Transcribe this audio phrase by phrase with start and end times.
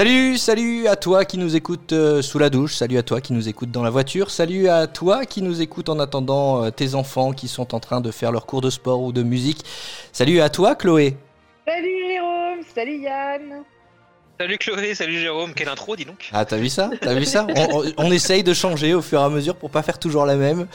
[0.00, 3.34] Salut, salut à toi qui nous écoute euh, sous la douche, salut à toi qui
[3.34, 6.94] nous écoute dans la voiture, salut à toi qui nous écoute en attendant euh, tes
[6.94, 9.62] enfants qui sont en train de faire leur cours de sport ou de musique.
[10.10, 11.18] Salut à toi Chloé.
[11.66, 13.62] Salut Jérôme, salut Yann.
[14.40, 16.88] Salut Chloé, salut Jérôme, quelle intro dis donc Ah t'as vu ça?
[17.02, 17.46] T'as vu ça?
[17.98, 20.66] On, essaye de changer au fur et à mesure pour pas faire toujours la même.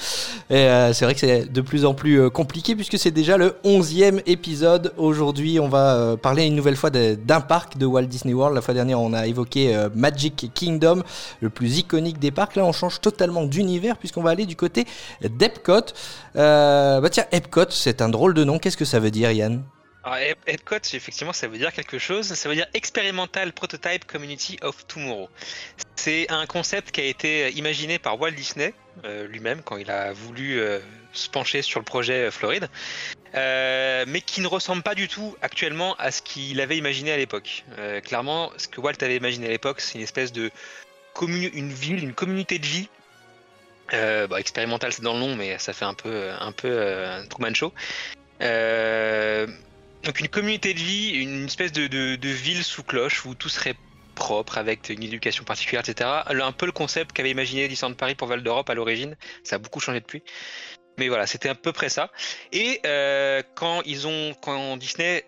[0.51, 3.37] Et euh, c'est vrai que c'est de plus en plus euh, compliqué puisque c'est déjà
[3.37, 4.93] le 11e épisode.
[4.97, 8.53] Aujourd'hui on va euh, parler une nouvelle fois d'un parc de Walt Disney World.
[8.53, 11.01] La fois dernière on a évoqué Magic Kingdom,
[11.41, 12.55] le plus iconique des parcs.
[12.57, 14.85] Là on change totalement d'univers puisqu'on va aller du côté
[15.27, 15.91] d'Epcot.
[16.35, 18.59] Bah tiens, Epcot c'est un drôle de nom.
[18.59, 19.63] Qu'est-ce que ça veut dire Yann?
[20.05, 22.31] Alors, Ep- Epcot, effectivement, ça veut dire quelque chose.
[22.31, 25.29] Ça veut dire Experimental Prototype Community of Tomorrow.
[25.95, 30.13] C'est un concept qui a été imaginé par Walt Disney euh, lui-même quand il a
[30.13, 30.79] voulu euh,
[31.11, 32.69] se pencher sur le projet euh, Floride,
[33.33, 37.65] mais qui ne ressemble pas du tout actuellement à ce qu'il avait imaginé à l'époque.
[38.03, 40.51] Clairement, ce que Walt avait imaginé à l'époque, c'est une espèce de
[41.21, 42.89] une ville, une communauté de vie.
[44.37, 47.73] Expérimental, c'est dans le nom, mais ça fait un peu, un peu Truman Show.
[48.41, 49.47] Euh,
[50.05, 53.49] donc une communauté de vie, une espèce de, de- de ville sous cloche où tout
[53.49, 53.75] serait
[54.13, 56.09] propre avec une éducation particulière, etc.
[56.29, 59.17] Un peu le concept qu'avait imaginé Disneyland Paris pour Val d'Europe à l'origine.
[59.43, 60.23] Ça a beaucoup changé depuis.
[60.97, 62.11] Mais voilà, c'était à peu près ça.
[62.53, 65.25] Et euh, quand ils ont, quand Disney,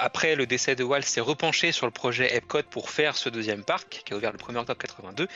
[0.00, 3.62] après le décès de Walt, s'est repenché sur le projet Epcot pour faire ce deuxième
[3.62, 5.28] parc qui a ouvert le 1er octobre 82,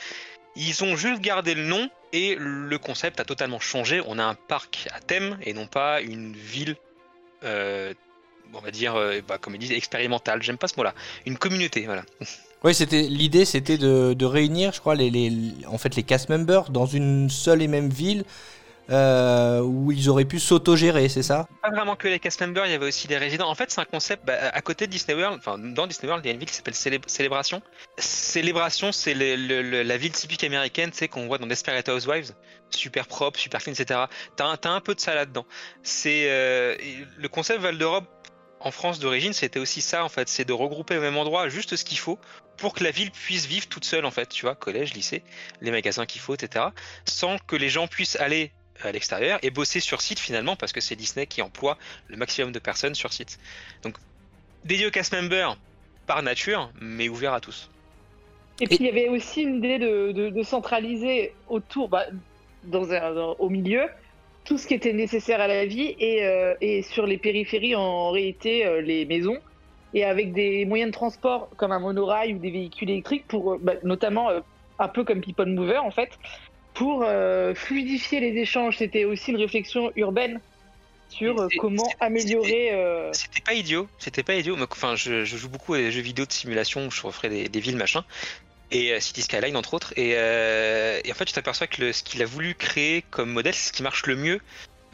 [0.57, 4.01] ils ont juste gardé le nom et le concept a totalement changé.
[4.05, 6.75] On a un parc à thème et non pas une ville,
[7.43, 7.93] euh,
[8.53, 10.41] on va dire, euh, bah, comme ils disent, expérimentale.
[10.43, 10.93] J'aime pas ce mot-là.
[11.25, 12.03] Une communauté, voilà.
[12.61, 15.31] Oui, c'était l'idée, c'était de, de réunir, je crois, les, les,
[15.65, 18.25] en fait, les cast members dans une seule et même ville
[18.89, 21.47] euh, où ils auraient pu s'autogérer, c'est ça?
[21.61, 23.47] Pas vraiment que les cast members, il y avait aussi des résidents.
[23.47, 26.25] En fait, c'est un concept bah, à côté de Disney World, enfin dans Disney World,
[26.25, 27.61] il y a une ville qui s'appelle Célé- Célébration.
[27.97, 32.33] Célébration, c'est la ville typique américaine, tu sais, qu'on voit dans Desperate Housewives,
[32.71, 34.01] super propre, super clean, etc.
[34.35, 35.45] T'as un, un peu de ça là-dedans.
[35.83, 36.75] C'est euh,
[37.17, 38.05] le concept Val d'Europe
[38.59, 41.75] en France d'origine, c'était aussi ça en fait, c'est de regrouper au même endroit juste
[41.75, 42.19] ce qu'il faut
[42.57, 45.23] pour que la ville puisse vivre toute seule en fait, tu vois, collège, lycée,
[45.61, 46.65] les magasins qu'il faut, etc.
[47.05, 50.81] Sans que les gens puissent aller à l'extérieur et bosser sur site finalement parce que
[50.81, 51.77] c'est Disney qui emploie
[52.07, 53.39] le maximum de personnes sur site.
[53.83, 53.95] Donc
[54.65, 55.57] dédié aux cast members
[56.05, 57.69] par nature, mais ouvert à tous.
[58.61, 62.05] Et puis il y avait aussi une idée de, centraliser autour, bah,
[62.63, 63.87] dans un- au milieu,
[64.49, 68.09] tout ce qui était nécessaire à la vie et, euh, et sur les périphéries en
[68.09, 69.37] réalité euh, les maisons
[69.93, 73.59] et avec des moyens de transport comme un monorail ou des véhicules électriques pour euh,
[73.61, 74.39] bah, notamment euh,
[74.79, 76.09] un peu comme People Mover en fait
[76.73, 77.05] pour
[77.55, 78.77] fluidifier les échanges.
[78.77, 80.39] C'était aussi une réflexion urbaine
[81.09, 82.71] sur comment améliorer.
[83.11, 84.55] C'était pas idiot, c'était pas idiot.
[84.71, 87.49] Enfin, je, je joue beaucoup à des jeux vidéo de simulation où je referais des,
[87.49, 88.05] des villes machin.
[88.71, 89.93] Et euh, City Skyline entre autres.
[89.95, 93.53] Et, euh, et en fait, tu t'aperçois que ce qu'il a voulu créer comme modèle,
[93.53, 94.39] c'est ce qui marche le mieux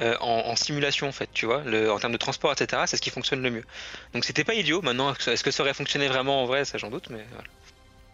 [0.01, 2.83] euh, en, simulation en fait, tu vois, en termes de transport, etc.
[2.85, 3.63] C'est ce qui fonctionne le mieux.
[4.13, 4.81] Donc c'était pas idiot.
[4.81, 7.47] Maintenant, est-ce que ça aurait fonctionné vraiment en vrai, ça j'en doute, mais voilà.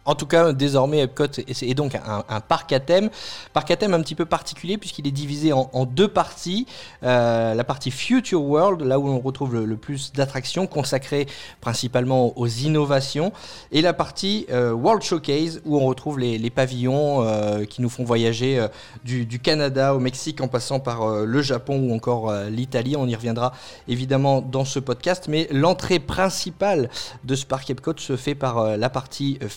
[0.06, 3.10] En tout cas, désormais, Epcot est donc un, parc à thème.
[3.54, 6.66] Parc à thème un petit peu particulier puisqu'il est divisé en, deux parties.
[7.04, 11.28] Euh, la partie Future World, là où on retrouve le, plus d'attractions consacrées
[11.60, 13.32] principalement aux innovations.
[13.72, 18.04] Et la partie euh, World Showcase, où on retrouve les, pavillons euh, qui nous font
[18.04, 18.66] voyager
[19.06, 22.96] du, du Canada au Mexique en passant par le Japon ou encore l'Italie.
[22.98, 23.54] On y reviendra
[23.88, 25.28] évidemment dans ce podcast.
[25.30, 26.90] Mais l'entrée principale
[27.24, 29.48] de ce parc Epcot se fait par la partie euh,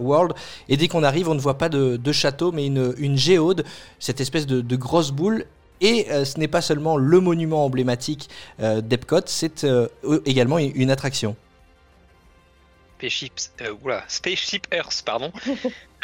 [0.00, 0.32] World.
[0.68, 3.64] Et dès qu'on arrive, on ne voit pas de, château, mais une, géode,
[3.98, 5.46] cette espèce de, grosse boule.
[5.80, 8.30] Et euh, ce n'est pas seulement le monument emblématique
[8.60, 9.88] euh, d'Epcot, c'est euh,
[10.26, 11.34] également une, attraction.
[14.06, 15.32] Spaceship, Earth, pardon.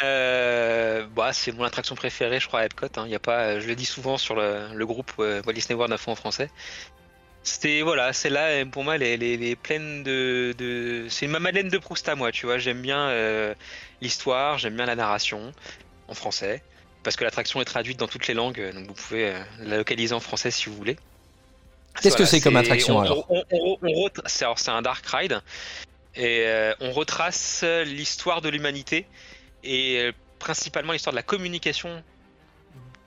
[0.01, 2.87] Bah, c'est mon attraction préférée, je crois, à Epcot.
[2.95, 3.07] hein.
[3.07, 6.13] Y a pas, je le dis souvent sur le, le groupe Walt Disney World fond
[6.13, 6.49] en français.
[7.49, 11.07] C'était voilà, celle-là pour moi, elle est pleine de, de...
[11.09, 12.59] c'est ma Madeleine de Proust à moi, tu vois.
[12.59, 13.55] J'aime bien euh,
[14.01, 15.51] l'histoire, j'aime bien la narration
[16.07, 16.61] en français,
[17.03, 20.13] parce que l'attraction est traduite dans toutes les langues, donc vous pouvez euh, la localiser
[20.13, 20.95] en français si vous voulez.
[22.01, 25.41] Qu'est-ce que c'est comme attraction, on- alors on- on- c'est alors, c'est un dark ride
[26.15, 29.07] et euh, on retrace l'histoire de l'humanité
[29.63, 32.03] et principalement l'histoire de la communication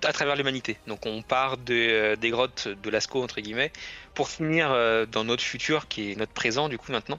[0.04, 0.78] à travers l'humanité.
[0.87, 3.72] Donc on part euh, des grottes de Lascaux entre guillemets
[4.14, 7.19] pour finir euh, dans notre futur qui est notre présent du coup maintenant.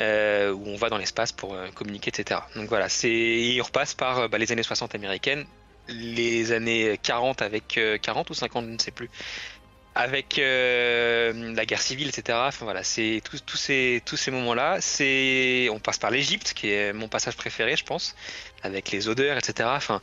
[0.00, 2.40] euh, où on va dans l'espace pour communiquer, etc.
[2.56, 5.44] Donc voilà, il repasse par bah, les années 60 américaines,
[5.88, 9.10] les années 40 avec euh, 40 ou 50, je ne sais plus,
[9.94, 12.38] avec la guerre civile, etc.
[12.46, 14.78] Enfin voilà, c'est tous ces tous ces moments-là.
[15.72, 18.14] On passe par l'Égypte, qui est mon passage préféré, je pense,
[18.62, 19.68] avec les odeurs, etc.
[19.72, 20.00] Enfin,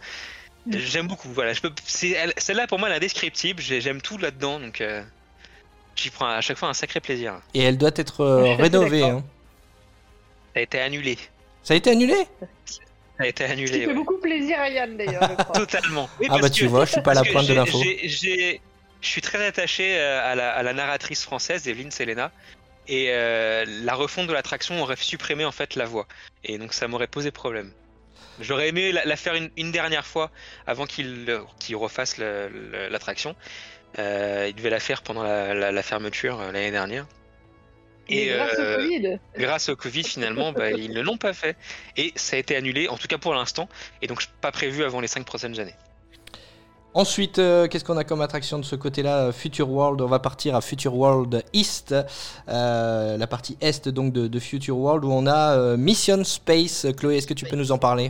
[0.72, 1.30] j'aime beaucoup.
[1.30, 1.72] Voilà, je peux.
[1.86, 3.62] Celle-là pour moi, elle est indescriptible.
[3.62, 5.04] J'aime tout là-dedans, donc euh,
[5.96, 7.36] j'y prends à chaque fois un sacré plaisir.
[7.54, 9.04] Et elle doit être euh, rénovée.
[9.04, 9.24] hein.
[10.54, 11.18] Ça a été annulé.
[11.64, 12.16] Ça a été annulé?
[13.18, 13.80] Ça a été annulé.
[13.82, 13.94] fait ouais.
[13.94, 15.36] beaucoup plaisir à Yann d'ailleurs.
[15.54, 16.10] Totalement.
[16.20, 17.80] Oui, Ah bah tu que- vois, je suis pas à la pointe de l'info.
[17.82, 18.58] Je
[19.10, 22.32] suis très attaché euh, à la, à la narratrice française, Evelyne Selena.
[22.88, 26.08] Et euh, la refonte de l'attraction aurait supprimé en fait la voix.
[26.44, 27.72] Et donc ça m'aurait posé problème.
[28.40, 30.32] J'aurais aimé la, la faire une, une dernière fois
[30.68, 33.36] avant qu'il qu'il refasse le- le- l'attraction.
[34.00, 37.08] Euh, il devait la faire pendant la, la- la fermeture euh, l'année dernière.
[38.10, 39.20] Et grâce euh, au Covid.
[39.38, 41.58] grâce au Covid, finalement, bah, ils ne l'ont pas fait.
[41.98, 43.68] Et ça a été annulé, en tout cas pour l'instant.
[44.02, 45.76] Et donc pas prévu avant les 5 prochaines années.
[46.98, 50.56] Ensuite, euh, qu'est-ce qu'on a comme attraction de ce côté-là Future World, on va partir
[50.56, 51.94] à Future World East,
[52.50, 56.88] euh, la partie est donc de, de Future World, où on a euh, Mission Space.
[56.98, 58.10] Chloé, est-ce que tu peux nous en parler?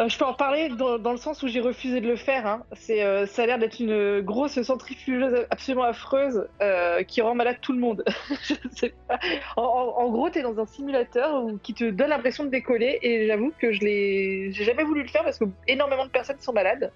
[0.00, 2.46] Euh, je peux en parler dans, dans le sens où j'ai refusé de le faire.
[2.46, 2.64] Hein.
[2.72, 7.58] C'est, euh, ça a l'air d'être une grosse centrifugeuse absolument affreuse euh, qui rend malade
[7.60, 8.02] tout le monde.
[8.42, 9.18] je sais pas.
[9.56, 12.48] En, en- en gros, tu es dans un simulateur où- qui te donne l'impression de
[12.50, 16.10] décoller et j'avoue que je l'ai, j'ai jamais voulu le faire parce que énormément de
[16.10, 16.90] personnes sont malades.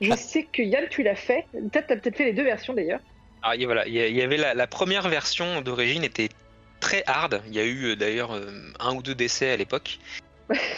[0.00, 1.44] Je sais que Yann, tu l'as fait.
[1.52, 2.98] Peut-être t'as peut-être fait les deux versions d'ailleurs.
[3.42, 6.28] Alors, il voilà, il y avait la, la première version d'origine était
[6.80, 7.40] très hard.
[7.46, 8.32] Il y a eu d'ailleurs
[8.80, 9.98] un ou deux décès à l'époque.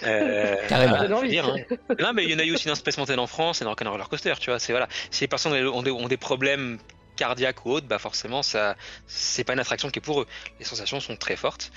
[0.04, 1.22] Euh, Carrément.
[1.22, 1.76] dire, hein.
[2.00, 3.70] Non, mais il y en a eu aussi dans Space Mountain en France et dans
[3.70, 4.58] Rock'n'Roller Roller Coaster, tu vois.
[4.58, 6.78] C'est voilà, si les personnes ont des, ont des problèmes
[7.16, 8.76] cardiaques ou autres, bah forcément, ça,
[9.06, 10.26] c'est pas une attraction qui est pour eux.
[10.58, 11.70] Les sensations sont très fortes.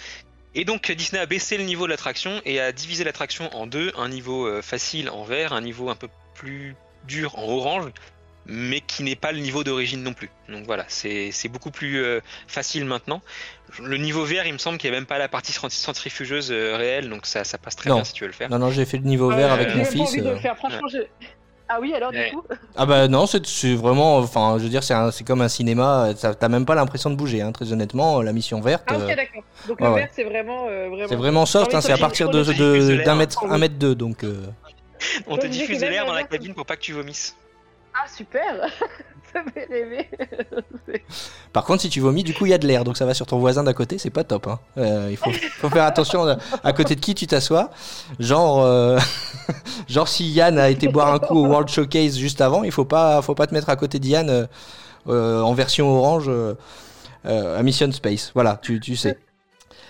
[0.56, 3.92] Et donc Disney a baissé le niveau de l'attraction et a divisé l'attraction en deux,
[3.96, 7.92] un niveau euh, facile en vert, un niveau un peu plus dur en orange,
[8.48, 10.30] mais qui n'est pas le niveau d'origine non plus.
[10.50, 13.22] Donc voilà, c'est c'est beaucoup plus euh, facile maintenant.
[13.84, 16.52] Le niveau vert, il me semble qu'il n'y a même pas la partie cent- centrifugeuse
[16.52, 17.96] euh, réelle, donc ça, ça passe très Non.
[17.98, 18.50] bien si tu veux le faire.
[18.50, 20.02] Non, non, j'ai fait le niveau vert Euh, avec mon fils.
[20.10, 20.34] envie de euh.
[20.34, 20.56] le faire.
[20.58, 21.10] Franchement, j'ai-
[21.70, 22.30] Ah oui, alors Ouais.
[22.30, 22.44] du coup?
[22.78, 26.14] Ah bah non, c'est vraiment, enfin, je veux dire, c'est comme un cinéma.
[26.40, 28.22] T'as même pas l'impression de bouger, hein, très honnêtement.
[28.22, 29.44] La mission verte, Ah ok, euh, d'accord.
[29.68, 30.00] Donc ouais, le ouais.
[30.00, 31.08] vert, c'est vraiment, euh, vraiment.
[31.10, 31.76] c'est vraiment soft.
[31.76, 33.60] Hein, c'est à partir j'ai- de de- d'un mètre, Ah un oui.
[33.60, 34.24] mètre deux, donc.
[34.24, 34.46] euh,
[35.28, 37.36] On te diffuse de l'air dans la la- cabine pour pas que tu vomisses.
[38.00, 38.68] Ah super
[39.34, 40.10] Ça fait rêver
[41.54, 43.14] Par contre, si tu vomis, du coup, il y a de l'air, donc ça va
[43.14, 44.48] sur ton voisin d'à côté, c'est pas top.
[44.48, 44.60] hein.
[44.78, 46.26] Euh, il faut, faut faire attention
[46.64, 47.72] à, côté de qui tu t'assois.
[48.20, 48.98] Genre, euh,
[49.88, 52.86] genre si Yann a été boire un coup au World Showcase juste avant, il faut
[52.86, 54.48] pas, faut pas te mettre à côté d'Yann
[55.08, 56.32] euh, en version orange
[57.26, 58.32] à Mission Space.
[58.34, 59.18] Voilà, tu, tu sais.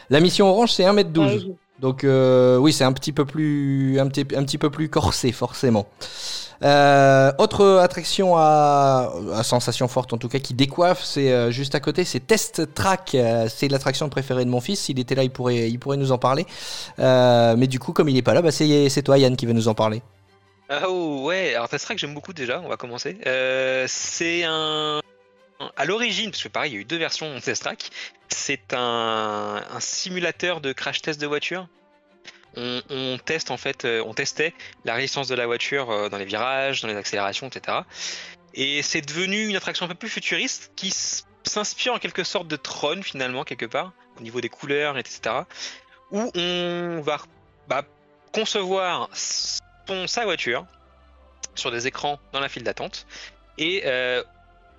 [0.09, 1.53] La mission orange, c'est 1m12.
[1.79, 5.85] Donc oui, c'est un petit peu plus, un petit, un petit peu plus corsé forcément.
[6.63, 9.11] Euh, autre attraction à,
[9.43, 13.15] sensation forte en tout cas qui décoiffe, c'est euh, juste à côté, c'est Test Track.
[13.15, 14.81] Euh, c'est l'attraction préférée de mon fils.
[14.81, 16.45] S'il était là, il pourrait, il pourrait nous en parler.
[16.97, 19.67] Mais du coup, comme il est pas là, bah, c'est, toi Yann qui va nous
[19.67, 20.01] en parler.
[20.85, 23.17] Oh, ouais, alors Test Track j'aime beaucoup déjà, on va commencer.
[23.87, 25.01] C'est un...
[25.75, 27.89] À l'origine, parce que pareil, il y a eu deux versions de Test Track,
[28.29, 29.63] c'est un...
[29.73, 31.67] un simulateur de crash test de voiture.
[32.57, 36.25] On, teste en fait, euh, on testait la résistance de la voiture euh, dans les
[36.25, 37.79] virages, dans les accélérations, etc.
[38.53, 40.91] Et c'est devenu une attraction un peu plus futuriste qui
[41.43, 45.35] s'inspire en quelque sorte de Tron finalement, quelque part, au niveau des couleurs, etc.
[46.11, 47.19] Où on va
[47.67, 47.83] bah,
[48.33, 50.65] concevoir sa voiture
[51.53, 53.05] sur des écrans dans la file d'attente.
[53.59, 54.23] Euh,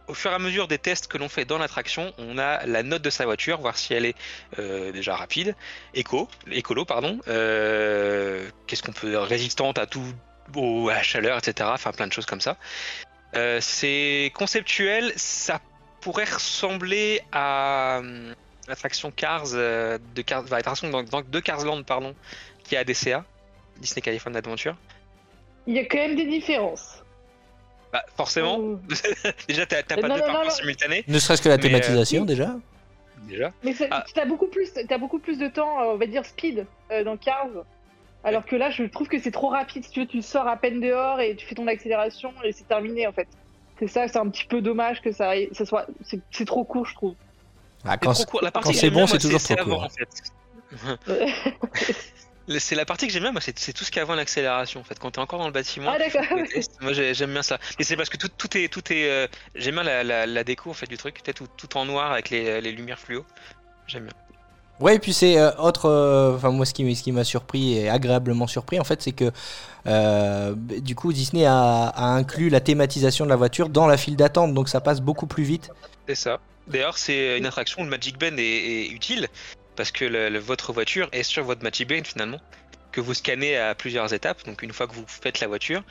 [0.08, 2.82] au fur et à mesure des tests que l'on fait dans l'attraction, on a la
[2.82, 4.16] note de sa voiture, voir si elle est
[4.58, 5.54] euh, déjà rapide,
[5.94, 10.02] éco, écolo, pardon, euh, qu'est-ce qu'on peut résistante à tout,
[10.54, 11.68] au- à la chaleur, etc.
[11.72, 12.56] Enfin, plein de choses comme ça.
[13.36, 15.60] Euh, c'est conceptuel, ça
[16.00, 18.00] pourrait ressembler à
[18.66, 22.14] l'attraction Cars de Cars, enfin, l'attraction dans- Carsland, pardon,
[22.64, 23.24] qui est à DCA,
[23.78, 24.76] Disney California Adventure.
[25.66, 27.02] Il y a quand même des différences.
[27.92, 28.58] Bah, forcément.
[28.60, 28.76] Euh,
[29.48, 30.50] Déjà, t'as pas Non, deux non, parcours non, non.
[30.50, 31.04] simultanés.
[31.08, 32.56] Ne serait-ce que la thématisation euh, déjà.
[33.28, 33.52] Déjà.
[33.62, 34.04] Mais Ah.
[34.14, 37.16] t'as beaucoup plus, t'as beaucoup plus de temps, euh, on va dire speed euh, dans
[37.16, 37.46] Cars.
[38.24, 39.84] Alors que là, je trouve que c'est trop rapide.
[39.84, 42.66] Si tu veux, tu sors à peine dehors et tu fais ton accélération et c'est
[42.68, 43.28] terminé en fait.
[43.78, 45.86] C'est ça, c'est un petit peu dommage que ça, ça soit,
[46.32, 47.14] c'est trop court, je trouve.
[47.84, 48.12] Ah, quand,
[48.72, 49.84] C'est bon, c'est toujours trop avant, court.
[49.84, 50.08] en fait.
[52.58, 54.80] C'est la partie que j'aime bien, moi, c'est tout ce qui est avant l'accélération.
[54.80, 55.98] En fait, quand t'es encore dans le bâtiment, Ah,
[56.80, 57.58] moi j'ai- j'aime bien ça.
[57.78, 60.44] Et c'est parce que tout, tout est, tout est, euh, j'aime bien la, la, la
[60.44, 63.24] déco en fait du truc, peut-être tout, tout en noir avec les, les lumières fluo.
[63.86, 64.12] J'aime bien.
[64.80, 65.86] Ouais, et puis c'est euh, autre.
[65.86, 69.02] euh, Enfin, moi, ce qui, m- ce qui m'a surpris et agréablement surpris, en fait,
[69.02, 69.30] c'est que
[69.86, 74.16] euh, du coup, Disney a, a inclus la thématisation de la voiture dans la file
[74.16, 75.70] d'attente, donc ça passe beaucoup plus vite.
[76.08, 76.38] C'est ça.
[76.68, 79.26] D'ailleurs, c'est une attraction où le Magic Band est, est utile
[79.78, 82.40] parce que le- le- votre voiture est sur votre Magic Band finalement,
[82.92, 84.44] que vous scannez à plusieurs étapes.
[84.46, 85.82] Donc, une fois que vous faites la voiture,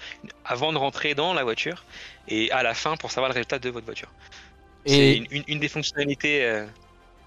[0.46, 1.86] avant de rentrer dans la voiture,
[2.27, 4.10] et à la fin pour savoir le résultat de votre voiture.
[4.86, 6.65] C'est une, une- une des fonctionnalités euh,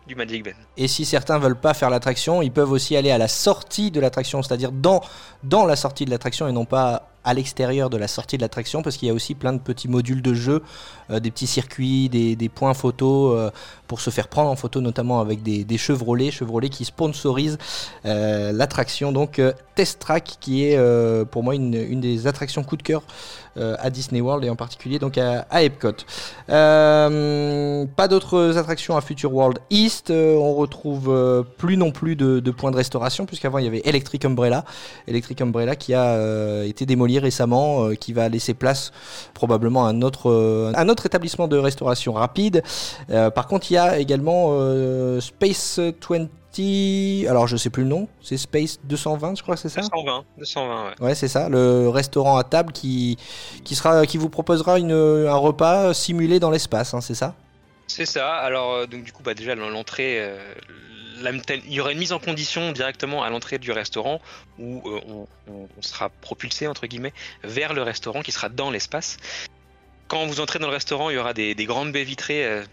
[0.06, 0.50] du Magic Band.
[0.76, 4.00] et si certains veulent pas faire l'attraction, ils peuvent aussi aller à la sortie de
[4.00, 5.02] l'attraction, c'est-à-dire dans,
[5.44, 8.82] dans la sortie de l'attraction et non pas à l'extérieur de la sortie de l'attraction,
[8.82, 10.62] parce qu'il y a aussi plein de petits modules de jeu,
[11.10, 13.50] euh, des petits circuits, des, des points photos euh,
[13.86, 17.58] pour se faire prendre en photo, notamment avec des, des Chevrolet, Chevrolet qui sponsorisent
[18.06, 19.40] euh, l'attraction donc
[19.74, 20.78] Test Track, qui est
[21.26, 23.02] pour moi une, une des attractions coup de cœur
[23.56, 26.04] à Disney World et en particulier donc à, Epcot.
[26.46, 30.10] Pas d'autres attractions à Future World East.
[30.10, 34.24] on retrouve plus non plus de, de points de restauration, puisqu'avant il y avait Electric
[34.24, 34.64] Umbrella.
[35.08, 38.92] Electric Umbrella qui a été démoli récemment, euh, qui va laisser place
[39.34, 42.62] probablement à un autre, euh, un autre établissement de restauration rapide.
[43.10, 44.50] Euh, par contre, il y a également
[45.20, 46.28] Space 20.
[47.28, 48.08] Alors, je sais plus le nom.
[48.22, 49.82] C'est Space 220, je crois que c'est ça?
[49.82, 50.90] 220, 220, ouais.
[51.00, 53.16] Ouais, c'est ça, le restaurant à table qui,
[53.64, 57.34] qui, sera, qui vous proposera une, un repas simulé dans l'espace, hein, c'est ça?
[57.86, 58.34] C'est ça.
[58.34, 60.20] Alors, donc du coup, bah, déjà l'entrée,
[61.20, 64.20] il y aura une mise en condition directement à l'entrée du restaurant
[64.58, 67.12] où euh, on, sera propulsé entre guillemets
[67.42, 69.16] vers le restaurant qui sera dans l'espace.
[70.08, 72.64] Quand vous entrez dans le restaurant, il y aura des, des grandes baies vitrées euh,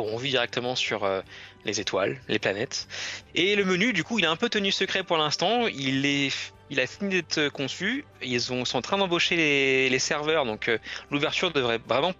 [0.00, 1.20] auront vue directement sur euh,
[1.64, 2.88] les étoiles, les planètes.
[3.34, 5.66] Et le menu, du coup, il est un peu tenu secret pour l'instant.
[5.68, 8.04] Il a fini d'être conçu.
[8.22, 10.78] Ils ont, sont en train d'embaucher les, les serveurs, donc euh,
[11.10, 12.12] l'ouverture devrait vraiment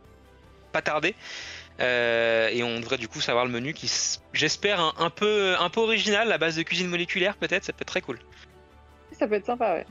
[0.72, 1.14] pas tarder.
[1.80, 3.90] Euh, et on devrait du coup savoir le menu qui,
[4.32, 7.82] j'espère, un, un peu, un peu original, à base de cuisine moléculaire peut-être, ça peut
[7.82, 8.18] être très cool.
[9.18, 9.86] Ça peut être sympa, ouais.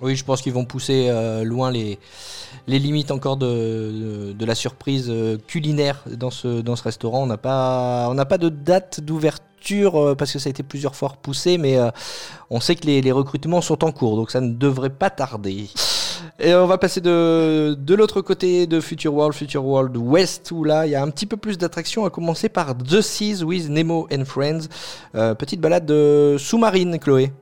[0.00, 1.98] Oui, je pense qu'ils vont pousser euh, loin les,
[2.68, 7.24] les limites encore de, de, de la surprise euh, culinaire dans ce, dans ce restaurant.
[7.24, 10.62] On n'a pas, on n'a pas de date d'ouverture euh, parce que ça a été
[10.62, 11.90] plusieurs fois repoussé, mais euh,
[12.48, 15.66] on sait que les, les recrutements sont en cours, donc ça ne devrait pas tarder.
[16.40, 20.62] Et on va passer de, de l'autre côté de Future World, Future World West, où
[20.62, 23.68] là il y a un petit peu plus d'attractions, à commencer par The Seas with
[23.68, 24.68] Nemo and Friends.
[25.16, 27.32] Euh, petite balade de sous-marine, Chloé.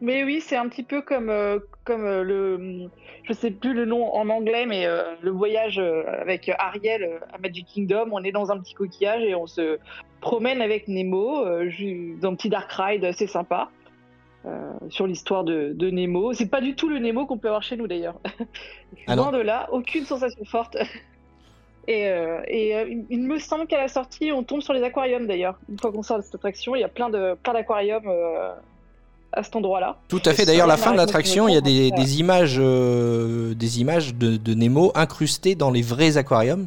[0.00, 2.88] Mais oui, c'est un petit peu comme, euh, comme euh, le.
[3.24, 4.86] Je sais plus le nom en anglais, mais
[5.20, 8.08] le voyage avec Ariel à Magic Kingdom.
[8.10, 9.78] On est dans un petit coquillage et on se
[10.22, 13.68] promène avec Nemo dans un petit dark ride assez sympa.
[14.46, 16.32] Euh, sur l'histoire de, de Nemo.
[16.32, 18.14] C'est pas du tout le Nemo qu'on peut avoir chez nous d'ailleurs.
[19.06, 19.14] Ah.
[19.14, 20.76] Loin de là, aucune sensation forte.
[21.88, 25.26] Et, euh, et euh, il- me semble qu'à la sortie, on tombe sur les aquariums
[25.26, 25.58] d'ailleurs.
[25.68, 28.52] Une fois qu'on sort de cette attraction, il y a plein de plein d'aquariums euh,
[29.32, 29.96] à cet endroit-là.
[30.08, 30.44] Tout à fait.
[30.44, 34.54] D'ailleurs, la fin de l'attraction, il y a des, images, euh, des images de, de
[34.54, 36.66] Nemo incrustées dans les vrais aquariums.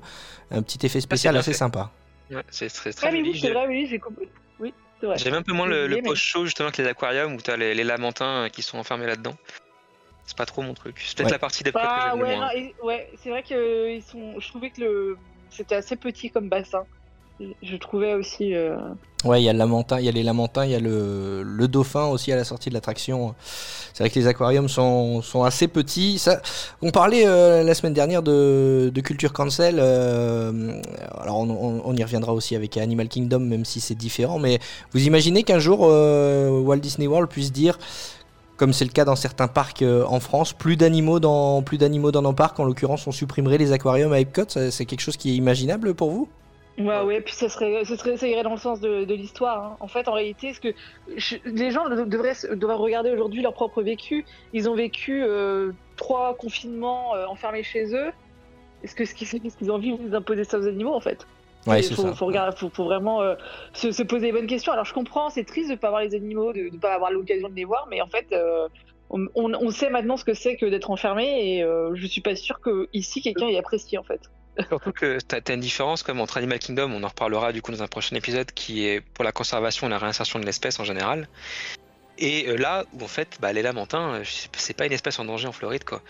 [0.51, 1.57] Un petit effet spécial assez fait.
[1.57, 1.91] sympa.
[2.31, 3.29] Ouais, c'est très, très Ah, mais joli.
[3.31, 4.27] oui, c'est J'ai- vrai, oui, j'ai compris.
[5.03, 5.31] Oui, c'est vrai.
[5.31, 7.73] J'aime un peu moins le, le mais- post-show justement que les aquariums où t'as les,
[7.75, 9.35] les lamentins qui sont enfermés là-dedans.
[10.25, 11.01] C'est pas trop mon truc.
[11.05, 11.31] C'est peut-être Ouais.
[11.33, 12.45] la partie d'Epcot que Ah j'aime le ouais, moins.
[12.45, 14.39] non, et- ouais, c'est vrai que ils sont.
[14.39, 15.17] Je trouvais que le
[15.49, 16.85] c'était assez petit comme bassin.
[17.61, 18.53] Je- trouvais aussi.
[18.53, 18.77] euh,
[19.25, 21.43] Ouais, il y a le lamentin, il y a les lamentins, il y a le,
[21.43, 23.35] le dauphin aussi à la sortie de l'attraction.
[23.93, 26.23] C'est vrai que les aquariums sont, sont assez petits.
[26.81, 29.77] On parlait euh, la semaine dernière de, de Culture Cancel.
[29.79, 30.79] euh,
[31.19, 34.39] alors on, on- on y reviendra aussi avec Animal Kingdom, même si c'est différent.
[34.39, 34.59] Mais
[34.93, 37.79] vous imaginez qu'un jour Walt Disney World puisse dire,
[38.57, 42.21] comme c'est le cas dans certains parcs en France, plus d'animaux dans plus d'animaux dans
[42.21, 42.59] nos parcs.
[42.59, 44.43] En l'occurrence, on supprimerait les aquariums à Epcot.
[44.69, 46.27] C'est quelque chose qui est imaginable pour vous?
[46.79, 49.63] Ouais, ouais, puis ça serait, ça serait, ça irait dans le sens de, de l'histoire.
[49.63, 49.77] hein.
[49.79, 50.73] En fait, en réalité, ce que
[51.15, 54.25] je- les gens de- devraient, devraient regarder aujourd'hui leur propre vécu.
[54.53, 58.11] Ils ont vécu euh, trois confinements euh, enfermés chez eux.
[58.83, 61.27] Est-ce que ce qu'ils qu'ils ont envie d'imposer ça aux animaux, en fait?
[61.67, 63.35] Ouais, Il c'est faut, faut, regarder- faut, faut vraiment euh,
[63.73, 64.73] se, se poser les bonnes questions.
[64.73, 67.11] Alors, je comprends, c'est triste de ne pas voir les animaux, de ne pas avoir
[67.11, 68.67] l'occasion de les voir, mais en fait, euh,
[69.09, 72.59] on, sait maintenant ce que c'est que d'être enfermé, et euh, je suis pas sûre
[72.59, 74.21] que ici quelqu'un y apprécie, en fait.
[74.69, 77.71] Surtout que t'as as une différence comme entre Animal Kingdom, on en reparlera du coup
[77.71, 80.83] dans un prochain épisode, qui est pour la conservation et la réinsertion de l'espèce en
[80.83, 81.27] général.
[82.19, 84.23] Et euh, là où en fait, bah, les lamentins, euh,
[84.55, 86.01] c'est pas une espèce en danger en Floride quoi.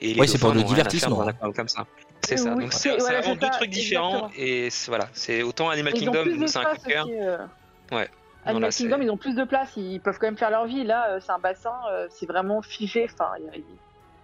[0.00, 1.20] Et Ouais, c'est pour le divertissement.
[1.20, 1.86] aquarium comme ça.
[2.24, 2.54] C'est ça.
[2.54, 4.46] Oui, Donc c'est- voilà, vraiment deux ça, trucs différents exactement.
[4.46, 7.06] et c'est- voilà, c'est autant Animal Ils Kingdom c'est un coup de d'espace cœur.
[7.10, 7.36] euh.
[7.92, 8.08] Animal
[8.44, 10.82] Voilà, c'est- Kingdom, ils ont plus de place, ils peuvent quand même faire leur vie.
[10.84, 11.74] Là, c'est un bassin,
[12.10, 13.06] c'est vraiment figé.
[13.12, 13.32] Enfin,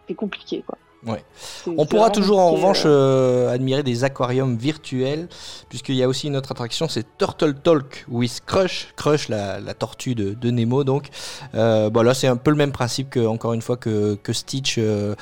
[0.09, 0.79] c'est compliqué, quoi.
[1.07, 1.23] Ouais.
[1.67, 3.47] On pourra toujours en revanche euh.
[3.47, 5.29] euh, admirer des aquariums virtuels,
[5.69, 9.75] puisqu'il y a aussi une autre attraction, c'est Turtle Talk with Crush, Crush la, la
[9.75, 10.83] tortue de, de Nemo.
[10.83, 11.11] Donc
[11.55, 14.33] euh, bon, là c'est un peu le même principe que encore une fois que, que
[14.33, 15.15] Stitch euh,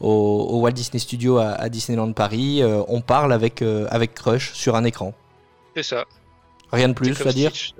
[0.00, 0.08] au,
[0.50, 2.60] au Walt Disney Studio à, à Disneyland Paris.
[2.62, 5.14] Euh, on parle avec euh, avec Crush sur un écran.
[5.76, 6.04] C'est ça.
[6.72, 7.50] Rien de plus à dire?
[7.50, 7.74] Stitch.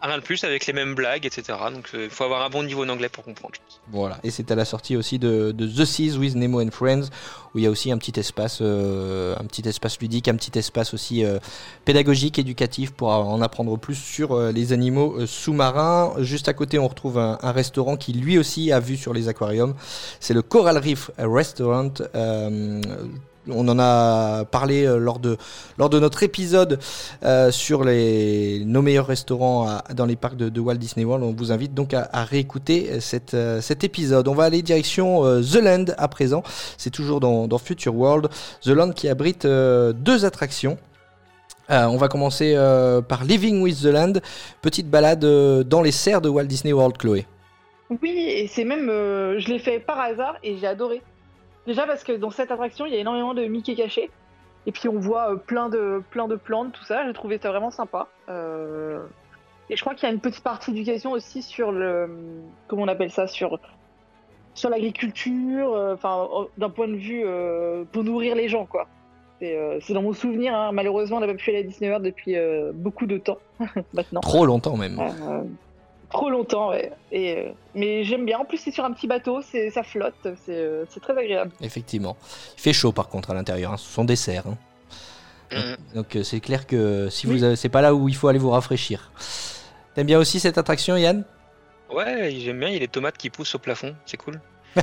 [0.00, 1.58] Rien de plus avec les mêmes blagues, etc.
[1.72, 3.54] Donc il faut avoir un bon niveau d'anglais pour comprendre.
[3.90, 4.18] Voilà.
[4.22, 7.08] Et c'est à la sortie aussi de, The Seas with Nemo and Friends,
[7.54, 10.56] où il y a aussi un petit espace, euh, un petit espace ludique, un petit
[10.58, 11.38] espace aussi euh,
[11.84, 16.14] pédagogique, éducatif pour en apprendre plus sur euh, les animaux euh, sous-marins.
[16.18, 19.28] Juste à côté, on retrouve un, un restaurant qui lui aussi a vu sur les
[19.28, 19.74] aquariums.
[20.20, 21.92] C'est le Coral Reef Restaurant.
[23.48, 25.36] On en a parlé euh, lors de,
[25.98, 26.78] notre épisode
[27.24, 31.24] euh, sur nos meilleurs restaurants dans les parcs de, Walt Disney World.
[31.24, 32.90] On vous invite donc à, réécouter
[33.34, 34.28] euh, cet épisode.
[34.28, 36.44] On va aller direction The Land à présent.
[36.76, 38.28] C'est toujours dans, Future World.
[38.62, 40.78] The Land qui abrite deux attractions.
[41.68, 42.54] On va commencer
[43.08, 44.14] par Living with the Land,
[44.60, 45.24] petite balade
[45.64, 47.26] dans les serres de Walt Disney World, Chloé.
[48.02, 48.88] Oui, et c'est même.
[48.88, 51.02] je l'ai fait par hasard et j'ai adoré.
[51.66, 54.10] Déjà parce que dans cette attraction, il y a énormément de Mickey cachés.
[54.66, 57.04] Et puis on voit euh, plein, de, plein de plantes, tout ça.
[57.06, 58.08] J'ai trouvé ça vraiment sympa.
[58.28, 59.00] Euh,
[59.70, 62.08] Et je crois qu'il y a une petite partie d'éducation aussi sur le.
[62.68, 63.58] Comment on appelle ça Sur,
[64.54, 65.72] sur l'agriculture.
[65.74, 67.22] euh, Enfin, euh, d'un point de vue.
[67.24, 68.86] euh, pour nourrir les gens, quoi.
[69.40, 70.54] C'est dans mon souvenir.
[70.54, 70.70] hein.
[70.70, 72.36] Malheureusement, on n'a pas pu aller à Disney World depuis
[72.74, 73.38] beaucoup de temps
[73.92, 74.20] maintenant.
[74.20, 75.00] Trop longtemps même.
[76.12, 76.92] Trop longtemps, ouais.
[77.10, 78.38] Et, euh, mais j'aime bien.
[78.38, 80.14] En plus, c'est sur un petit bateau, c'est ça flotte,
[80.44, 81.52] c'est euh, c'est très agréable.
[81.60, 82.16] Effectivement.
[82.58, 83.72] Il fait chaud par contre à l'intérieur.
[83.72, 83.76] hein.
[83.78, 84.44] Ce sont des serres.
[84.46, 84.58] hein.
[85.52, 85.76] Mhm.
[85.94, 87.34] Donc euh, c'est clair que si Oui.
[87.36, 89.10] vous avez- c'est pas là où il faut aller vous rafraîchir.
[89.94, 91.24] T'aimes bien aussi cette attraction, Yann?
[91.90, 94.40] Ouais, j'aime bien, il y a les tomates qui poussent au plafond, c'est cool.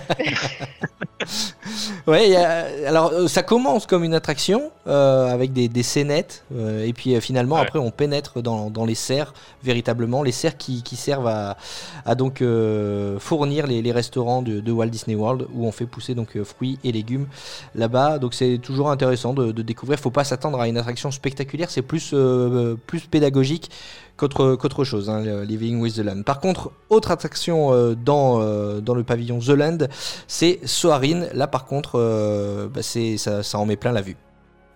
[2.10, 6.86] Ouais, a- alors euh, ça commence comme une attraction euh, avec des, des scénettes euh,
[6.86, 7.62] et puis euh, finalement Ouais.
[7.62, 11.58] après on pénètre dans, dans les serres véritablement, les serres qui, qui servent à,
[12.06, 12.42] à donc
[13.20, 16.80] fournir les, les restaurants de, de Walt Disney World où on fait pousser donc fruits
[16.84, 17.28] et légumes
[17.76, 18.18] là-bas.
[18.18, 20.00] Donc c'est toujours intéressant de, de découvrir.
[20.00, 22.16] Faut pas s'attendre à une attraction spectaculaire, c'est plus
[22.88, 23.70] plus pédagogique
[24.20, 25.10] qu'autre qu'autre chose.
[25.10, 26.24] Hein, Living with the Land.
[26.24, 29.78] Par contre, autre attraction euh, dans euh, dans le pavillon The Land,
[30.28, 31.28] c'est Soarin.
[31.34, 34.18] Là, par contre, euh, bah, c'est ça, ça en met plein la vue.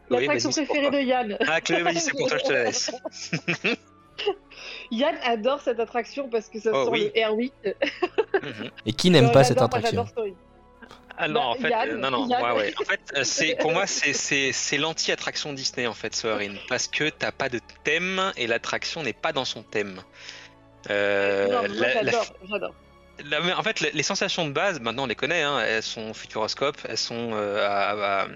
[0.10, 1.38] L'attraction préférée de Yann.
[1.48, 2.92] Ah, Chloé, vas-y, c'est pour toi, je te laisse.
[4.92, 7.12] Yann adore cette attraction parce que ça Oh, sent oui.
[7.16, 7.52] le R8.
[8.44, 8.70] Mhm.
[8.86, 10.34] Et qui n'aime pas cette moi, attraction j'adore Story.
[11.18, 12.42] Ah non, Bah, en fait, Yann, euh, non, non, Yann.
[12.44, 12.74] ouais, ouais.
[12.82, 17.32] En fait, euh, c'est pour moi, c'est l'anti-attraction Disney en fait, Soarin, parce que t'as
[17.32, 20.02] pas de thème et l'attraction n'est pas dans son thème.
[20.90, 22.76] Euh, j'adore, j'adore.
[23.24, 26.78] la- en fait, les- sensations de base, maintenant on les connaît, hein, elles sont Futuroscope,
[26.90, 28.28] elles sont euh, à, à,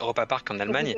[0.00, 0.94] Europa Park en Allemagne.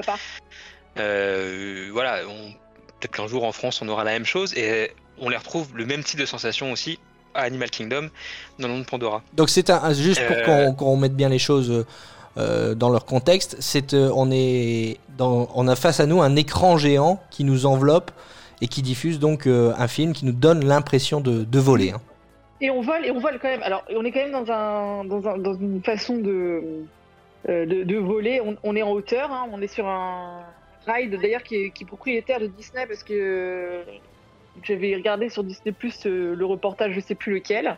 [0.99, 5.37] Euh, voilà, peut-être qu'un jour en France on aura la même chose et on les
[5.37, 6.99] retrouve le même type de sensation aussi
[7.35, 8.09] à Animal Kingdom
[8.59, 9.23] dans le monde de Pandora.
[9.35, 10.67] Donc c'est un, juste pour Euh.
[10.67, 11.85] qu'on qu'on mette bien les choses
[12.37, 13.57] euh, dans leur contexte.
[13.61, 17.67] C'est euh, on est dans, on a face à nous un écran géant qui nous
[17.67, 18.11] enveloppe
[18.61, 21.91] et qui diffuse donc euh, un film qui nous donne l'impression de, de voler.
[21.91, 22.01] hein.
[22.61, 23.63] Et on vole, et on vole quand même.
[23.63, 26.63] Alors, on est quand même dans, un, dans, un, dans une façon de,
[27.49, 28.41] euh, de, de voler.
[28.41, 30.41] On, on est en hauteur, hein, on est sur un
[30.87, 33.83] ride d'ailleurs qui est, qui est propriétaire de Disney parce que
[34.63, 37.77] j'avais regardé sur Disney Plus le reportage, je sais plus lequel,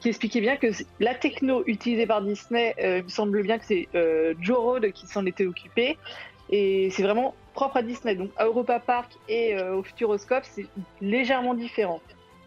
[0.00, 0.68] qui expliquait bien que
[1.00, 4.92] la techno utilisée par Disney, euh, il me semble bien que c'est euh, Joe Road
[4.92, 5.98] qui s'en était occupé.
[6.50, 8.14] Et c'est vraiment propre à Disney.
[8.14, 10.66] Donc à Europa Park et euh, au Futuroscope, c'est
[11.00, 12.00] légèrement différent.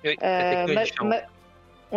[0.04, 1.10] Oui, la Euh, techno est ma- différente.
[1.10, 1.22] ma-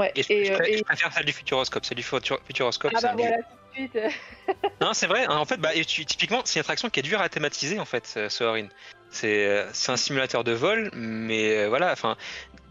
[0.01, 1.85] Ouais, Et je, et, je euh, pré- et- je préfère celle du Futuroscope.
[1.85, 3.37] Celle du Futur- Futuroscope, Ah bah voilà,
[3.75, 3.99] suite.
[4.81, 5.27] Non, c'est vrai.
[5.29, 7.85] En fait, bah, et tu- typiquement, c'est une attraction qui est dure à thématiser en
[7.85, 8.67] fait, euh, Soarin.
[9.09, 11.93] C'est euh, c'est un simulateur de vol, mais euh, voilà.
[11.93, 12.17] Enfin,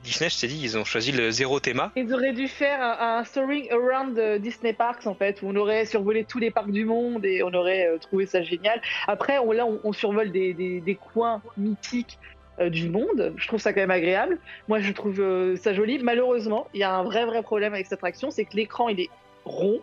[0.03, 1.91] Disney, je t'ai dit, ils ont choisi le zéro théma.
[1.95, 5.85] Ils auraient dû faire un, un Soaring Around Disney Parks en fait, où on aurait
[5.85, 8.81] survolé tous les parcs du monde et on aurait trouvé ça génial.
[9.07, 12.19] Après, on, là, on, on survole des, des, des coins mythiques
[12.59, 13.33] du monde.
[13.37, 14.37] Je trouve ça quand même agréable.
[14.67, 15.97] Moi, je trouve ça joli.
[15.99, 18.99] Malheureusement, il y a un vrai vrai problème avec cette attraction, c'est que l'écran il
[18.99, 19.09] est
[19.45, 19.81] rond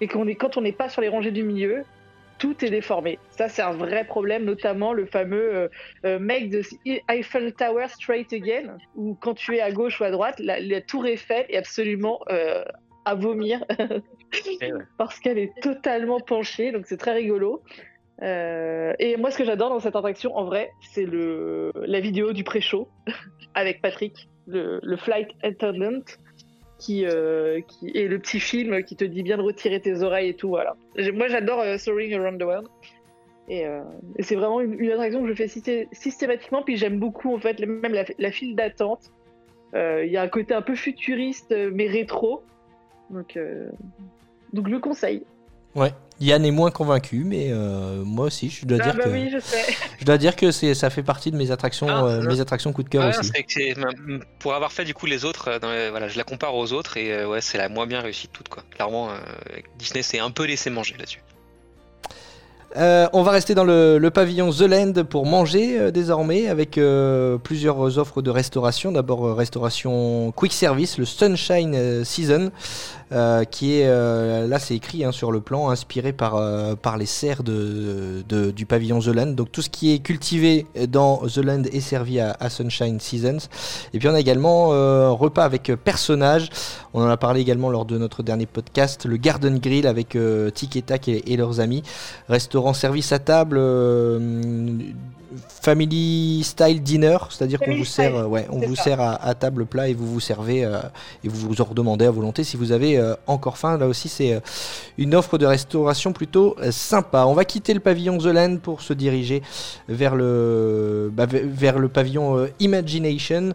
[0.00, 1.84] et qu'on est quand on n'est pas sur les rangées du milieu.
[2.38, 3.18] Tout est déformé.
[3.30, 5.68] Ça, c'est un vrai problème, notamment le fameux euh,
[6.04, 6.62] euh, Make the
[7.08, 10.80] Eiffel Tower straight again, où quand tu es à gauche ou à droite, la, la
[10.80, 12.62] tour Eiffel est absolument euh,
[13.04, 13.64] à vomir
[14.60, 17.60] Eh parce qu'elle est totalement penchée, donc c'est très rigolo.
[18.22, 22.32] Euh, et moi, ce que j'adore dans cette attraction, en vrai, c'est le la vidéo
[22.32, 22.88] du pré-show
[23.54, 24.28] avec Patrick.
[24.46, 26.02] le, le flight attendant,
[26.78, 30.30] qui, euh, qui est le petit film qui te dit bien de retirer tes oreilles
[30.30, 30.48] et tout.
[30.48, 30.76] Voilà.
[31.12, 32.68] Moi, j'adore euh, Soaring Around the World.
[33.48, 33.82] Et, euh,
[34.16, 36.62] et c'est vraiment une, attraction que je fais systé- systématiquement.
[36.62, 39.10] Puis j'aime beaucoup, en fait, même la, file d'attente.
[39.74, 42.42] Euh, Il y a un côté un peu futuriste, euh, mais rétro.
[43.10, 43.68] Donc, euh,
[44.52, 45.24] donc je le conseille.
[45.74, 45.92] Ouais.
[46.20, 49.30] Yann est moins convaincu, mais euh, moi aussi, je dois Ah dire bah que oui,
[49.32, 49.72] je sais.
[50.00, 52.72] je dois dire que c'est ça fait partie de mes attractions, Ah, euh, mes attractions
[52.72, 53.30] coup de cœur aussi.
[53.32, 56.24] c'est que pour avoir fait du coup les autres, euh, dans les- voilà, je la
[56.24, 58.64] compare aux autres et euh, ouais, c'est la moins bien réussie de toutes quoi.
[58.74, 59.18] Clairement, euh,
[59.78, 61.20] Disney s'est un peu laissé manger là-dessus.
[62.76, 67.38] Euh, on va rester dans le, pavillon The Land pour manger euh, désormais avec euh,
[67.38, 68.92] plusieurs offres de restauration.
[68.92, 72.50] D'abord restauration quick service, le Sunshine Season,
[73.50, 76.38] qui est là c'est écrit hein, sur le plan, inspiré par
[76.76, 79.26] par les serres du pavillon The Land.
[79.28, 83.48] Donc tout ce qui est cultivé dans The Land est servi à, Sunshine Seasons.
[83.94, 84.68] Et puis on a également
[85.14, 86.50] repas avec personnages.
[86.92, 90.16] On en a parlé également lors de notre dernier podcast, le Garden Grill avec
[90.54, 91.82] Tic et et, leurs amis
[92.74, 94.78] service à table euh,
[95.60, 98.84] family style dinner c'est-à-dire qu'on vous sert euh, ouais on vous ça.
[98.84, 100.78] sert à, à table plat et vous vous servez euh,
[101.22, 103.76] et vous vous en redemandez à volonté si vous avez euh, encore faim.
[103.78, 104.40] Là aussi c'est
[104.96, 107.24] une offre de restauration plutôt sympa.
[107.26, 109.42] On va quitter le pavillon The Land pour se diriger
[109.88, 113.52] vers le bah, ve- vers le pavillon Imagination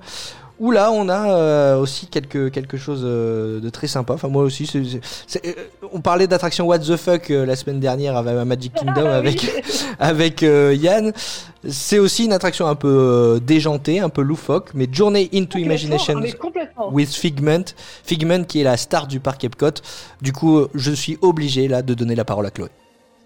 [0.63, 4.13] où là on a euh, aussi quelque, quelque chose euh, de très sympa.
[4.13, 5.54] Enfin moi aussi, c'est- c'est- c'est- euh,
[5.91, 9.15] on parlait d'attraction What the fuck euh, la semaine dernière avec à Magic Kingdom Ah,
[9.17, 9.49] avec, oui.
[9.99, 11.12] avec euh, Yann.
[11.67, 16.13] C'est aussi une attraction un peu euh, déjantée, un peu loufoque, mais Journey into Imagination
[16.13, 16.93] Complètement, mais complètement.
[16.93, 17.63] with Figment.
[18.04, 19.82] Figment qui est la star du parc Epcot.
[20.21, 22.69] Du coup, euh, je suis obligé là de donner la parole à Chloé.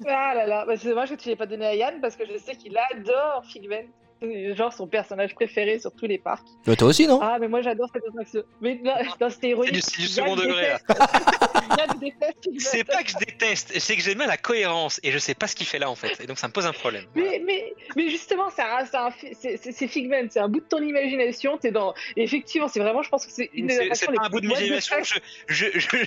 [0.07, 2.23] Ah là là, bah, c'est dommage que tu l'aies pas donné à Yann parce que
[2.25, 3.87] je sais qu'il adore Figment.
[4.21, 6.47] C'est genre son personnage préféré sur tous les parcs.
[6.67, 7.19] Euh, toi aussi, non?
[7.21, 8.43] Ah, mais moi j'adore cette attraction.
[8.61, 9.83] Mais non, non, c'était ironique.
[9.83, 10.75] C'est du- second degré.
[12.59, 15.47] C'est pas que je déteste, c'est que j'aime bien la cohérence et je sais pas
[15.47, 16.19] ce qu'il fait là en fait.
[16.21, 17.05] Et donc ça me pose un problème.
[17.13, 17.31] Voilà.
[17.31, 21.57] Mais, mais, mais justement, c'est Figment, c'est un bout de ton imagination.
[21.57, 21.93] T'es dans.
[22.15, 24.47] et effectivement, c'est vraiment, je pense que c'est une des C'est pas un bout de
[24.47, 25.21] l'imagination, fuck.
[25.47, 25.97] je, je, je,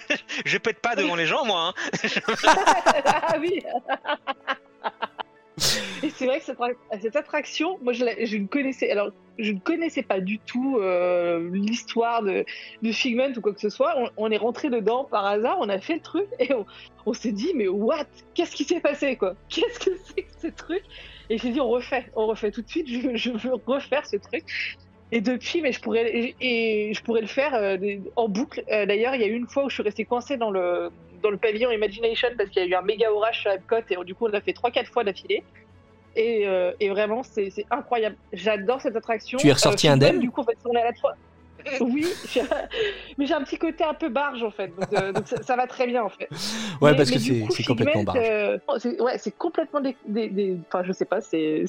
[0.44, 1.74] je pète pas devant les gens moi.
[1.74, 2.08] Hein.
[3.04, 3.62] ah oui
[6.02, 6.44] Et c'est vrai que
[7.00, 12.22] cette, attraction, moi je, ne connaissais, alors je ne connaissais pas du tout euh, l'histoire
[12.22, 12.44] de,
[12.92, 13.94] Figment ou quoi que ce soit.
[14.16, 16.50] On, est rentré dedans par hasard, on a fait le truc et
[17.06, 18.06] on, s'est dit mais what?
[18.34, 19.34] Qu'est-ce qui s'est passé quoi?
[19.48, 20.82] Qu'est-ce que c'est que ce truc?
[21.28, 22.88] Et j'ai dit on refait, on refait tout de suite.
[22.88, 24.44] Je, veux refaire ce truc.
[25.12, 27.76] Et depuis, mais je pourrais, et, je pourrais le faire euh,
[28.14, 28.62] en boucle.
[28.70, 30.90] Euh, D'ailleurs, il y a eu une fois où je suis restée coincée dans le,
[31.22, 34.04] dans le pavillon Imagination parce qu'il y a eu un méga orage sur Epcot et
[34.04, 35.42] du coup, on l'a fait 3-4 fois d'affilée.
[36.16, 38.16] Et, euh, et vraiment, c'est incroyable.
[38.32, 39.38] J'adore cette attraction.
[39.38, 41.14] Tu es ressorti Figment, indemne Du coup, en fait, on est à la 3.
[41.80, 42.06] Oui,
[43.18, 45.56] mais j'ai un petit côté un peu barge en fait, donc, euh, donc ça, ça
[45.56, 46.28] va très bien en fait.
[46.80, 48.18] Ouais, Mais- parce que mais c'est complètement barge.
[48.22, 51.64] euh, c'est- ouais, c'est complètement des, des, des- Enfin, je sais pas, c'est.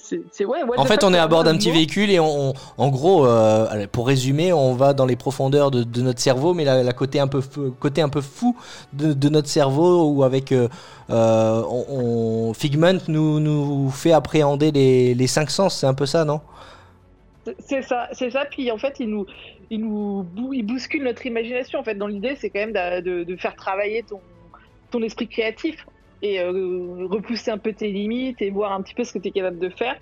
[0.45, 3.25] Ouais, En fait, on est à bord d'un petit véhicule et on, on- en gros,
[3.25, 6.93] euh, pour résumer, on va dans les profondeurs de, de notre cerveau, mais la, la
[6.93, 8.55] côté un peu fou, côté un peu fou
[8.93, 10.53] de, de notre cerveau où avec
[11.09, 16.25] on, on- Figment nous, nous fait appréhender les, les cinq sens, c'est un peu ça,
[16.25, 16.41] non?
[17.67, 18.45] C'est ça, c'est ça.
[18.49, 19.25] Puis en fait, il nous,
[19.71, 21.79] il nous, il bouscule notre imagination.
[21.79, 24.19] En fait, dans l'idée, c'est quand même de, faire travailler ton,
[24.91, 25.87] ton esprit créatif
[26.21, 29.29] et euh, repousser un peu tes limites et voir un petit peu ce que tu
[29.29, 29.95] es capable de faire.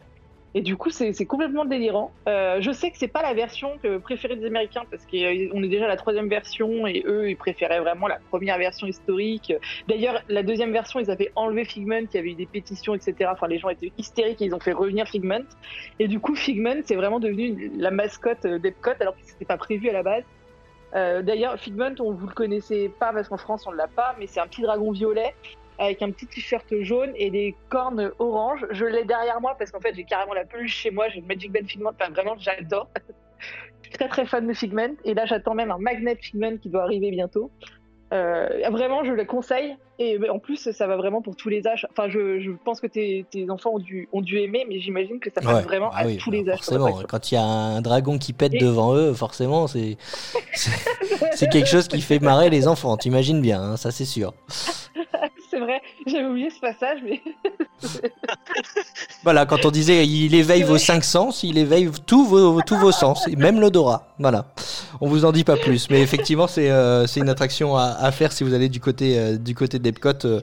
[0.55, 2.11] Et du coup, c'est complètement délirant.
[2.27, 5.85] Euh, je sais que c'est pas la version préférée des Américains parce qu'on est déjà
[5.85, 9.53] à la troisième version et eux, ils préféraient vraiment la première version historique.
[9.87, 13.29] D'ailleurs, la deuxième version, ils avaient enlevé Figment, il y avait eu des pétitions, etc.
[13.31, 15.45] Enfin, les gens étaient hystériques et ils ont fait revenir Figment.
[15.99, 19.57] Et du coup, Figment, c'est vraiment devenu la mascotte euh, d'Epcot alors que c'était pas
[19.57, 20.23] prévu à la base.
[20.95, 24.25] Euh, D'ailleurs, Figment, on vous le connaissez pas parce qu'en France on l'a pas, mais
[24.27, 25.35] c'est un petit dragon violet
[25.79, 28.65] avec un petit t-shirt jaune et des cornes orange.
[28.71, 31.09] Je l'ai derrière moi parce qu'en fait j'ai carrément la peluche chez moi.
[31.09, 31.91] J'ai le Magic Band Figment.
[31.99, 32.87] Enfin, vraiment, j'adore.
[33.81, 36.69] Je suis très très fan de Figment et là j'attends même un magnet Figment qui
[36.69, 37.49] doit arriver bientôt.
[38.11, 39.77] Euh, vraiment, je le conseille.
[39.99, 41.85] Et en plus, ça va vraiment pour tous les âges.
[41.91, 45.19] Enfin, je, je pense que tes, tes enfants ont dû, ont dû aimer, mais j'imagine
[45.19, 46.57] que ça passe Ouais, vraiment ah à oui, tous bah, les âges.
[46.57, 49.97] Forcément, quand il y a un dragon qui pète Et- devant eux, forcément, c'est
[50.53, 50.71] c'est-
[51.33, 52.97] c'est quelque chose qui fait marrer les enfants.
[52.97, 54.33] T'imagines bien, hein, ça c'est sûr.
[55.59, 57.21] c'est vrai, j'avais oublié ce passage, mais
[59.23, 62.91] Voilà, quand on disait il éveille vos cinq sens, il éveille tous vos, tous vos
[62.91, 64.07] sens, et même l'odorat.
[64.19, 64.45] Voilà.
[65.01, 68.11] On vous en dit pas plus, mais effectivement, c'est euh, c'est une attraction à, à
[68.11, 70.41] faire si vous allez du côté, euh, du côté d'Epcot euh,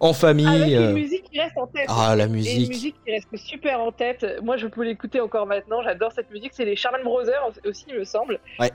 [0.00, 0.46] en famille.
[0.46, 1.86] Avec une musique qui reste en tête.
[1.88, 2.68] Ah, la Et une musique.
[2.68, 4.24] musique qui reste super en tête.
[4.44, 5.82] Moi, je peux l'écouter encore maintenant.
[5.82, 6.52] J'adore cette musique.
[6.54, 8.70] C'est les Sherman Brothers aussi, il me semble, Ouais.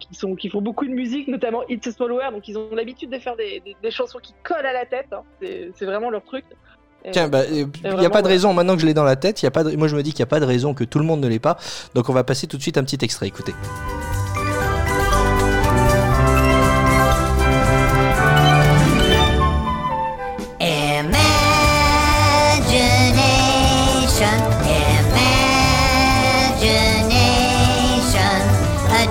[0.00, 2.32] qui sont qui font beaucoup de musique, notamment It's a Small World.
[2.34, 5.08] Donc, ils ont l'habitude de faire des, des- des chansons qui collent à la tête.
[5.12, 5.22] hein.
[5.42, 6.44] C'est vraiment leur truc.
[7.12, 9.40] Tiens, bah, il n'y a pas de raison, maintenant que je l'ai dans la tête,
[9.42, 10.82] y a pas de- moi je me dis qu'il n'y a pas de raison que
[10.82, 11.56] tout le monde ne l'ait pas.
[11.94, 13.54] Donc on va passer tout de suite un petit extrait, écoutez.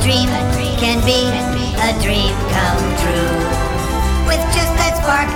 [0.07, 0.29] Dream
[0.79, 1.27] can be
[1.83, 3.35] a dream come true.
[4.23, 5.27] With just that spark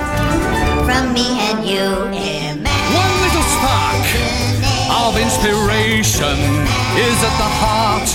[0.87, 1.87] from me and you.
[3.03, 4.07] One little spark
[5.03, 6.39] of inspiration
[6.95, 8.09] is at the heart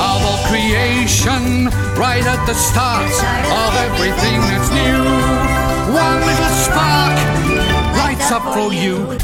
[0.00, 1.68] of all creation,
[2.00, 3.12] right at the start
[3.60, 5.04] of everything that's new.
[5.92, 7.16] One little spark
[8.00, 9.18] lights up for you.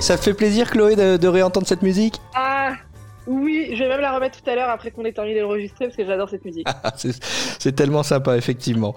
[0.00, 2.18] Ça te fait plaisir, Chloé, de, de réentendre cette musique?
[2.34, 2.85] Ah
[3.26, 5.96] oui, je vais même la remettre tout à l'heure après qu'on ait terminé d'enregistrer parce
[5.96, 6.66] que j'adore cette musique.
[6.84, 8.94] Ah, c'est tellement sympa, effectivement.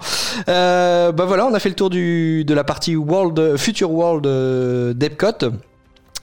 [0.48, 4.28] Euh, bah voilà, on a fait le tour du, de la partie World, Future World
[4.28, 5.50] euh, d'Epcot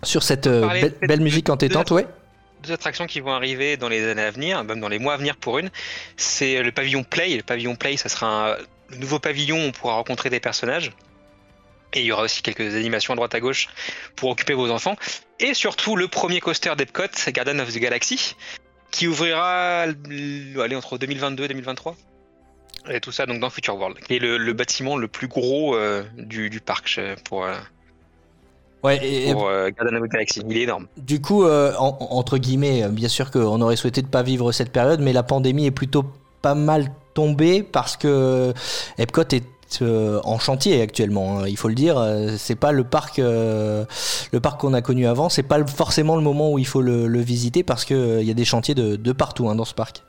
[0.03, 2.07] sur cette euh, belle, musique entêtante, ouais.
[2.63, 5.17] Deux attractions qui vont arriver dans les années à venir, même dans les mois à
[5.17, 5.71] venir pour une,
[6.17, 7.37] c'est le pavillon Play.
[7.37, 8.57] Le pavillon Play, ça sera un
[8.91, 10.93] le nouveau pavillon où on pourra rencontrer des personnages.
[11.93, 13.69] Et il y aura aussi quelques animations à droite à gauche
[14.17, 14.97] pour occuper vos enfants.
[15.41, 18.37] Et surtout le premier coaster d'Epcot, Garden of the Galaxy,
[18.91, 21.95] qui ouvrira allez, entre 2022 et 2023.
[22.91, 25.75] Et tout ça donc dans Future World, qui est le, le bâtiment le plus gros
[25.75, 27.55] euh, du, du parc pour, euh,
[28.85, 30.43] Ouais, et, et pour euh, Garden of the Galaxy.
[30.49, 30.87] Il est énorme.
[30.97, 35.01] du coup, en- entre guillemets, bien sûr qu'on aurait souhaité ne pas vivre cette période,
[35.01, 36.05] mais la pandémie est plutôt
[36.43, 38.53] pas mal tombée parce que
[38.99, 39.43] Epcot est
[39.83, 41.41] euh, en chantier actuellement.
[41.41, 43.85] hein, il faut le dire, Euh, c'est pas le parc, euh,
[44.33, 45.29] le parc qu'on a connu avant.
[45.29, 48.29] C'est pas forcément le moment où il faut le, le visiter parce que euh, il
[48.29, 50.03] y a des chantiers de, de partout hein, dans ce parc.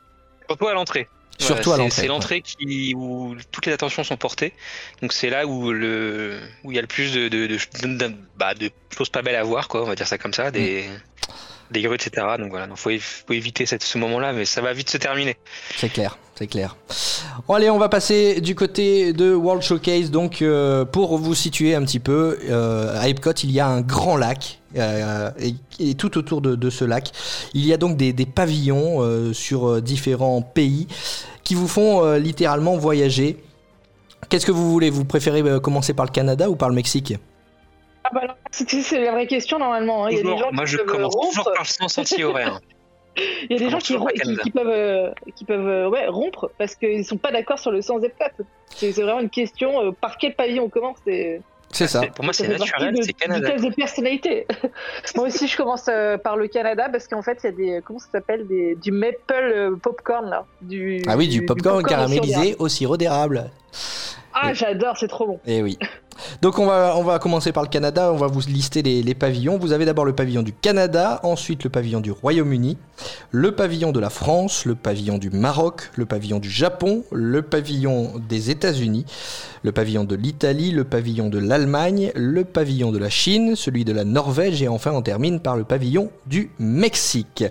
[0.48, 1.08] Surtout à l'entrée.
[1.40, 4.54] Surtout à c'est- l'entrée, C'est l'entrée qui où toutes les attentions sont portées.
[5.02, 7.58] Donc c'est là où le où il y a le plus de de, de,
[7.98, 9.84] de- bah, de choses pas belles à voir, quoi.
[9.84, 10.86] On va dire ça comme ça, des
[11.70, 12.26] des grues, etc.
[12.40, 14.98] Donc voilà, il faut, év- faut éviter cette, ce moment-là, mais ça va vite se
[14.98, 15.36] terminer.
[15.76, 16.76] C'est clair, c'est clair.
[17.48, 20.12] Bon, allez, on va passer du côté de World Showcase.
[20.12, 23.82] Donc, euh, pour vous situer un petit peu, euh, à Epcot, il y a un
[23.82, 24.60] grand lac.
[24.78, 27.12] euh, et, et tout autour de, de ce lac,
[27.54, 30.88] il y a donc des, des pavillons euh, sur différents pays
[31.44, 33.38] qui vous font euh, littéralement voyager.
[34.30, 34.90] Qu'est-ce que vous voulez?
[34.90, 37.14] Vous préférez euh, commencer par le Canada ou par le Mexique?
[38.04, 38.22] Ah bah
[38.52, 40.06] c'est la vraie question normalement.
[40.06, 40.10] hein.
[40.12, 42.60] Il y a des Toujours- gens moi, qui je commence toujours par le sens anti-horaire.
[43.18, 44.12] Il y a des gens commence
[44.44, 47.82] qui, peuvent, euh, qui peuvent euh, ouais, rompre parce qu'ils sont pas d'accord sur le
[47.82, 48.44] sens des peuples.
[48.76, 50.98] C'est c'est vraiment une question euh, par quel pavillon on commence.
[51.06, 52.02] C'est C'est ça.
[52.02, 53.48] C'est- Pour moi, c'est naturel, de- c'est Canada.
[53.50, 54.48] Du test de personnalité.
[55.16, 57.82] Moi aussi, je commence euh, par le Canada parce qu'en fait, il y a des
[57.84, 60.46] comment ça s'appelle des du maple euh, popcorn là.
[60.62, 63.50] Du, Ah oui, du popcorn caramélisé au sirop d'érable.
[64.34, 65.40] Ah, j'adore, c'est trop bon.
[65.48, 65.78] Eh oui.
[66.42, 69.58] Donc on va, commencer par le Canada, on va vous lister les, les pavillons.
[69.58, 72.78] Vous avez d'abord le pavillon du Canada, ensuite le pavillon du Royaume-Uni,
[73.32, 78.14] le pavillon de la France, le pavillon du Maroc, le pavillon du Japon, le pavillon
[78.30, 79.06] des États-Unis,
[79.68, 83.92] le pavillon de l'Italie, le pavillon de l'Allemagne, le pavillon de la Chine, celui de
[83.92, 87.44] la Norvège et enfin on termine par le pavillon du Mexique.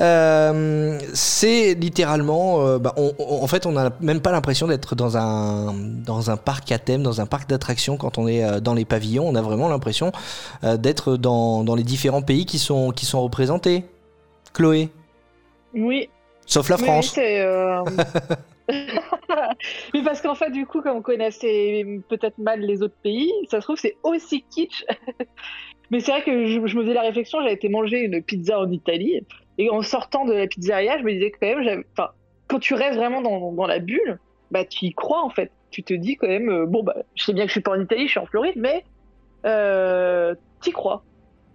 [0.00, 4.94] Euh, c'est littéralement, euh, bah, on- on- en fait, on n'a même pas l'impression d'être
[4.94, 5.74] dans un
[6.06, 8.86] dans un parc à thème, dans un parc d'attractions quand on est euh, dans les
[8.86, 9.28] pavillons.
[9.28, 10.10] On a vraiment l'impression
[10.62, 13.84] d'être dans, dans les différents pays qui sont qui sont représentés.
[14.54, 14.88] Chloé,
[15.74, 16.08] Oui.
[16.46, 17.12] sauf la France.
[17.18, 17.82] oui, euh,
[19.94, 23.60] Mais parce qu'en fait, du coup, comme on connaissait peut-être mal les autres pays, ça
[23.60, 24.84] se trouve, c'est aussi kitsch.
[25.90, 28.70] Mais c'est vrai que je, me faisais la réflexion, j'avais été manger une pizza en
[28.70, 29.22] Italie,
[29.56, 31.82] et en sortant de la pizzeria, je me disais quand même,
[32.46, 34.18] quand tu restes vraiment dans, la bulle,
[34.50, 35.50] bah tu y crois en fait.
[35.70, 37.72] Tu te dis quand même, euh, bon, bah, je sais bien que je suis pas
[37.72, 38.84] en Italie, je suis en Floride, mais
[39.44, 41.04] euh, t'y crois.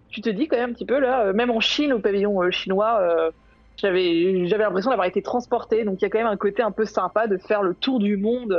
[0.10, 2.52] Tu te dis quand même un petit peu là, euh, même en Chine, au pavillon
[2.52, 3.32] chinois,
[3.78, 6.72] j'avais j'avais l'impression d'avoir été transporté donc il y a quand même un côté un
[6.72, 8.58] peu sympa de faire le tour du monde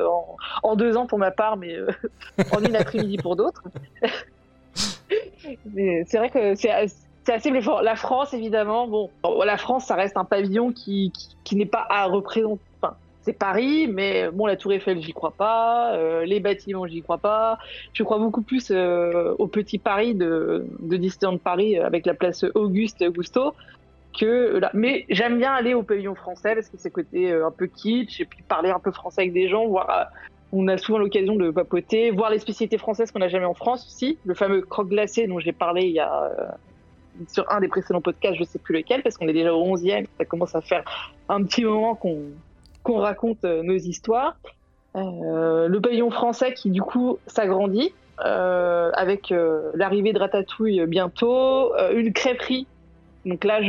[0.63, 1.89] en, deux ans pour ma part mais euh,
[2.53, 3.63] en une après-midi pour d'autres
[4.75, 9.11] c'est vrai que c'est as- c'est assez bluffant la France évidemment bon
[9.45, 11.13] la France ça reste un pavillon qui
[11.45, 15.31] qui, n'est pas à représenter enfin c'est Paris, mais bon, la Tour Eiffel, j'y crois
[15.31, 15.95] pas.
[15.95, 17.59] euh, les bâtiments, j'y crois pas.
[17.95, 22.45] Je crois beaucoup plus euh, au petit Paris de, de Disneyland Paris avec la place
[22.55, 23.55] Auguste Gusto
[24.75, 28.21] Mais j'aime bien aller au pavillon français parce que c'est côté euh, un peu kitsch
[28.21, 30.05] et puis parler un peu français avec des gens, euh,
[30.53, 33.87] on a souvent l'occasion de papoter, voir les spécialités françaises qu'on n'a jamais en France
[33.87, 34.19] aussi.
[34.25, 36.29] Le fameux croque glacé dont j'ai parlé euh,
[37.29, 40.07] sur un des précédents podcasts, je sais plus lequel, parce qu'on est déjà au 11e,
[40.19, 40.85] ça commence à faire
[41.29, 44.37] un petit moment qu'on raconte nos histoires.
[44.95, 49.33] Le pavillon français qui du coup s'agrandit avec
[49.75, 52.67] l'arrivée de Ratatouille bientôt, une crêperie.
[53.25, 53.61] Donc là,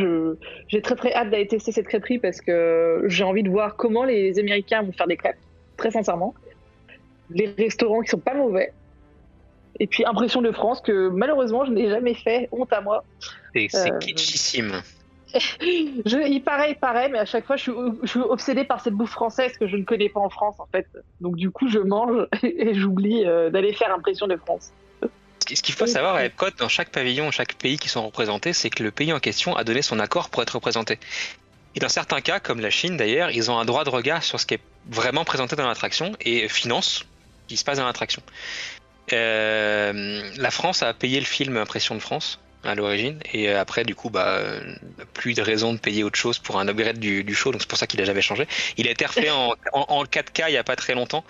[0.68, 4.04] j'ai très très hâte d'aller tester cette crêperie parce que j'ai envie de voir comment
[4.04, 5.38] les Américains vont faire des crêpes,
[5.78, 6.34] très sincèrement.
[7.30, 8.74] Les restaurants qui sont pas mauvais.
[9.80, 13.04] Et puis impression de France que malheureusement je n'ai jamais fait, honte à moi.
[13.54, 14.82] C'est c'est Euh, kitschissime.
[15.36, 18.80] Je, il paraît, il paraît, mais à chaque fois, je suis, je suis obsédée par
[18.80, 20.88] cette bouffe française que je ne connais pas en France, en fait.
[21.20, 24.72] Donc, du coup, je mange et j'oublie euh, d'aller faire impression de France.
[25.46, 28.04] Ce qui- ce qu'il faut savoir à Epcot, dans chaque pavillon, chaque pays qui sont
[28.04, 30.98] représentés, c'est que le pays en question a donné son accord pour être représenté.
[31.76, 34.40] Et dans certains cas, comme la Chine d'ailleurs, ils ont un droit de regard sur
[34.40, 37.00] ce qui est vraiment présenté dans l'attraction et finance
[37.44, 38.24] ce qui se passe dans l'attraction.
[39.14, 43.84] Euh, la France a payé le film Impression de France à l'origine et euh, après
[43.84, 44.42] du coup bah
[45.14, 47.68] plus de raison de payer autre chose pour un upgrade du, du show donc c'est
[47.70, 50.54] pour ça qu'il a jamais changé il a été refait en, en, en 4K il
[50.54, 51.24] y a pas très longtemps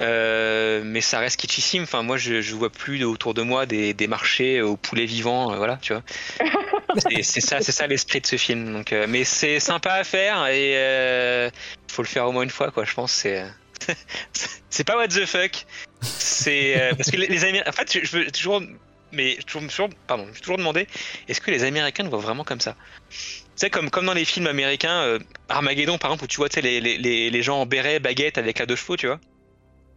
[0.00, 1.84] euh, mais ça reste kitschissime.
[1.84, 5.52] Enfin, moi, je, je vois plus autour de moi des, des marchés aux poulets vivants,
[5.52, 6.02] euh, voilà, tu vois.
[7.22, 8.72] C'est- ça, c'est ça l'esprit de ce film.
[8.72, 11.50] Donc, euh, mais c'est sympa à faire et euh,
[11.90, 12.84] faut le faire au moins une fois, quoi.
[12.84, 13.10] Je pense.
[13.12, 13.44] C'est
[14.70, 15.64] c'est pas what the fuck.
[16.02, 17.68] C'est euh, parce que les, les Américains.
[17.68, 18.62] En fait, je, je veux toujours,
[19.10, 20.86] mais je toujours, toujours- pardon, je me suis toujours demandé,
[21.28, 22.76] est-ce que les Américains le voient vraiment comme ça?
[23.10, 23.16] Tu
[23.56, 26.54] sais, comme, comme dans les films américains, euh, Armageddon par exemple, où tu vois tu
[26.54, 29.18] sais, les, les, les, les gens en béret, baguette avec la deux chevaux, tu vois.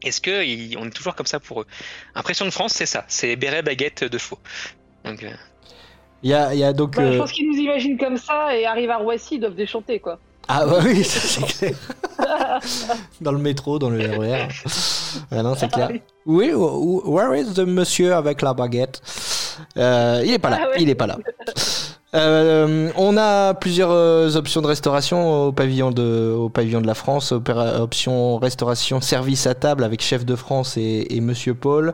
[0.03, 1.65] Est-ce que il- on est toujours comme ça pour eux?
[2.15, 4.39] Impression de France, c'est ça, c'est béret, baguette, deux chevaux.
[5.05, 5.31] Donc, euh,
[6.23, 6.95] Il y a, il y a donc.
[6.95, 9.55] Bah, Je euh, pense qu'ils nous imaginent comme ça et arrivent à Roissy, ils doivent
[9.55, 10.19] déchanter, quoi.
[10.47, 11.75] Ah bah oui, ça, c'est clair.
[13.21, 14.47] dans le métro, dans le RER.
[15.31, 15.89] Ah non, c'est clair.
[16.25, 19.01] Oui, wh- wh- where is the monsieur avec la baguette?
[19.77, 20.75] Euh, Il est pas là, Ah ouais.
[20.79, 21.17] il est pas là.
[22.15, 26.93] Euh, on a plusieurs euh, options de restauration au pavillon de, au pavillon de la
[26.93, 27.33] France.
[27.33, 31.93] Option restauration service à table avec chef de France et, et Monsieur Paul.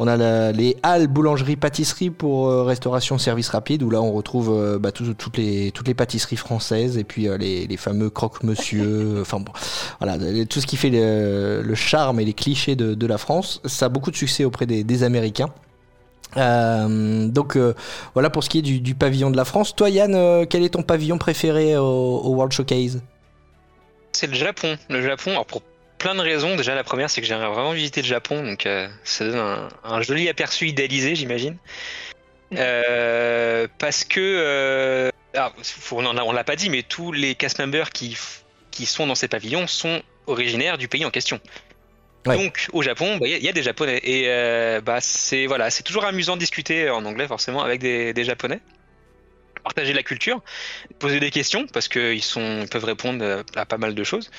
[0.00, 4.10] On a la- les halles boulangerie pâtisserie pour euh, restauration service rapide où là on
[4.12, 8.10] retrouve euh, bah, tout- toutes les toutes les pâtisseries françaises et puis les, les fameux
[8.10, 9.18] croque-monsieur.
[9.20, 9.52] Enfin bon,
[10.00, 13.60] voilà tout ce qui fait le, le charme et les clichés de, de la France.
[13.64, 15.50] Ça a beaucoup de succès auprès des, des Américains.
[16.36, 17.74] Euh, donc euh,
[18.14, 19.74] voilà pour ce qui est du, pavillon de la France.
[19.74, 23.02] Toi Yann, euh, quel est ton pavillon préféré au, World Showcase?
[24.12, 24.78] C'est le Japon.
[24.88, 25.62] Le Japon, alors pour
[25.98, 26.56] plein de raisons.
[26.56, 28.68] Déjà, la première, c'est que j'aimerais vraiment visiter le Japon, donc
[29.04, 31.56] ça donne un, joli aperçu idéalisé, j'imagine.
[32.50, 35.54] Parce que, alors,
[35.92, 38.18] on on l'a pas dit, mais tous les cast members qui,
[38.70, 41.40] qui sont dans ces pavillons sont originaires du pays en question.
[42.26, 42.36] Ouais.
[42.36, 44.98] Donc au Japon, bah, il y, a- il y a des Japonais et euh, bah
[45.00, 48.60] c'est voilà, c'est toujours amusant de discuter en anglais forcément avec des, des Japonais,
[49.64, 50.40] partager la culture,
[51.00, 54.30] poser des questions parce qu'ils sont ils peuvent répondre euh, à pas mal de choses.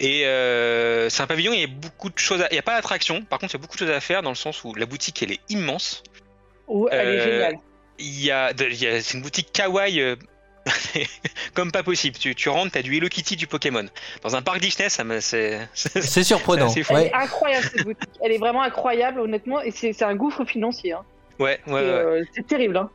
[0.00, 2.62] Et euh, c'est un pavillon, il y a beaucoup de choses, à- il n'y a
[2.62, 4.62] pas d'attraction, par contre il y a beaucoup de choses à faire dans le sens
[4.62, 6.04] où la boutique elle est immense.
[6.68, 7.54] Ouais, elle est géniale.
[7.98, 10.14] Il y a, de- il y a- c'est une boutique kawaii euh,
[11.54, 12.16] comme pas possible.
[12.18, 13.84] Tu, tu rentres, t'as du Hello Kitty, du Pokémon.
[14.22, 16.68] Dans un parc Disney, ça me, c'est, c'est- C'est surprenant.
[16.68, 16.92] C'est assez fou.
[16.96, 17.08] Elle Ouais.
[17.08, 18.08] est incroyable cette boutique.
[18.22, 20.92] Elle est vraiment incroyable, honnêtement, et c'est c'est un gouffre financier.
[20.92, 21.02] hein.
[21.38, 21.80] ouais, ouais, ouais.
[21.82, 22.76] Et, euh, c'est terrible.
[22.76, 22.90] Hein.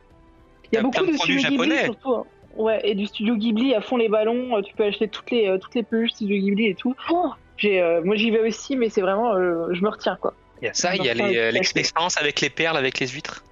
[0.72, 1.84] Il y a beaucoup de produits studios Ghibli japonais.
[1.84, 2.14] surtout.
[2.14, 2.24] hein.
[2.56, 4.56] Ouais, et du studio Ghibli à fond les ballons.
[4.56, 6.94] euh, Tu peux acheter toutes les euh, toutes les peluches studio Ghibli et tout.
[7.10, 10.34] Oh, j'ai, euh, moi j'y vais aussi, mais c'est vraiment, euh, je me retiens quoi.
[10.62, 13.42] Il y a ça, il y a l'expérience avec les perles, avec les huîtres.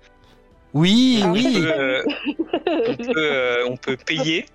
[0.74, 1.52] Oui, Ah, On oui.
[1.54, 2.02] peut, euh,
[2.88, 4.46] on, peut, euh, on peut payer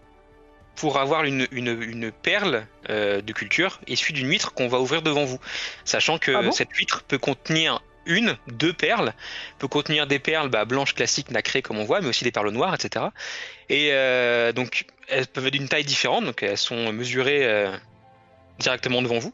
[0.75, 5.01] pour avoir une, une, une perle euh, de culture issue d'une huître qu'on va ouvrir
[5.01, 5.39] devant vous.
[5.85, 6.51] Sachant que Ah bon?
[6.51, 9.13] cette huître peut contenir une, deux perles,
[9.59, 12.51] peut contenir des perles bah, blanches classiques nacrées comme on voit, mais aussi des perles
[12.51, 13.05] noires, etc.
[13.69, 17.75] Et euh, donc elles peuvent être d'une taille différente, donc elles sont mesurées euh,
[18.59, 19.33] directement devant vous.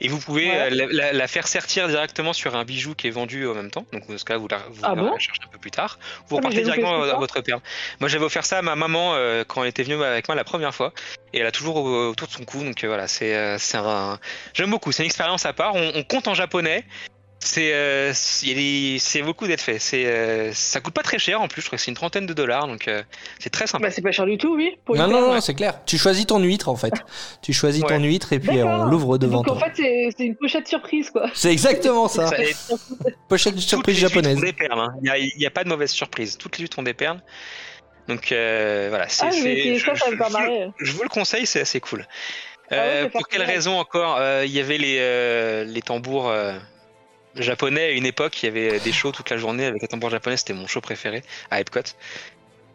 [0.00, 0.58] Et vous pouvez Ouais.
[0.60, 3.70] euh, la, la- la faire sertir directement sur un bijou qui est vendu en même
[3.70, 3.86] temps.
[3.92, 5.18] Donc dans ce cas, vous la, vous Ah la bon?
[5.18, 5.98] cherchez un peu plus tard.
[6.28, 7.60] Vous Ah, repartez directement à, votre perle.
[8.00, 10.44] Moi, j'avais offert ça à ma maman euh, quand elle était venue avec moi la
[10.44, 10.92] première fois,
[11.32, 12.62] et elle a toujours au- autour de son cou.
[12.64, 14.18] Donc euh, voilà, c'est euh, un.
[14.54, 14.92] J'aime beaucoup.
[14.92, 15.74] C'est une expérience à part.
[15.74, 16.84] On, on compte en japonais.
[17.46, 19.78] C'est euh, c'est- beaucoup d'être fait.
[19.78, 21.60] C'est euh, ça coûte pas très cher en plus.
[21.60, 23.02] Je crois que c'est une trentaine de dollars, donc euh,
[23.38, 23.84] c'est très sympa.
[23.88, 24.78] Bah, c'est pas cher du tout, oui.
[24.86, 25.74] Pour Non, non, non, c'est clair.
[25.84, 26.94] Tu choisis ton huître en fait.
[27.42, 29.66] Tu choisis ton huître et puis on l'ouvre devant Donc en toi.
[29.68, 31.26] fait, c'est c'est une pochette surprise, quoi.
[31.34, 32.28] C'est exactement ça.
[32.28, 32.54] Ça- et
[33.28, 34.38] Pochette toutes surprise les japonaise.
[34.38, 34.80] ont des perles.
[34.80, 34.94] hein.
[35.00, 36.38] Il n'y a, il y a pas de mauvaise surprise.
[36.38, 37.20] Toutes les huîtres ont des perles.
[38.08, 39.06] Donc euh, voilà.
[39.08, 42.06] c'est Ah, je vous le conseille, c'est assez cool.
[42.70, 46.54] Ah ouais, pour quelle raison encore Euh, Il y avait les, euh, les tambours euh,
[47.36, 48.42] japonais à une époque.
[48.42, 50.36] Il y avait des shows toute la journée avec les tambours japonais.
[50.36, 51.80] C'était mon show préféré à Epcot.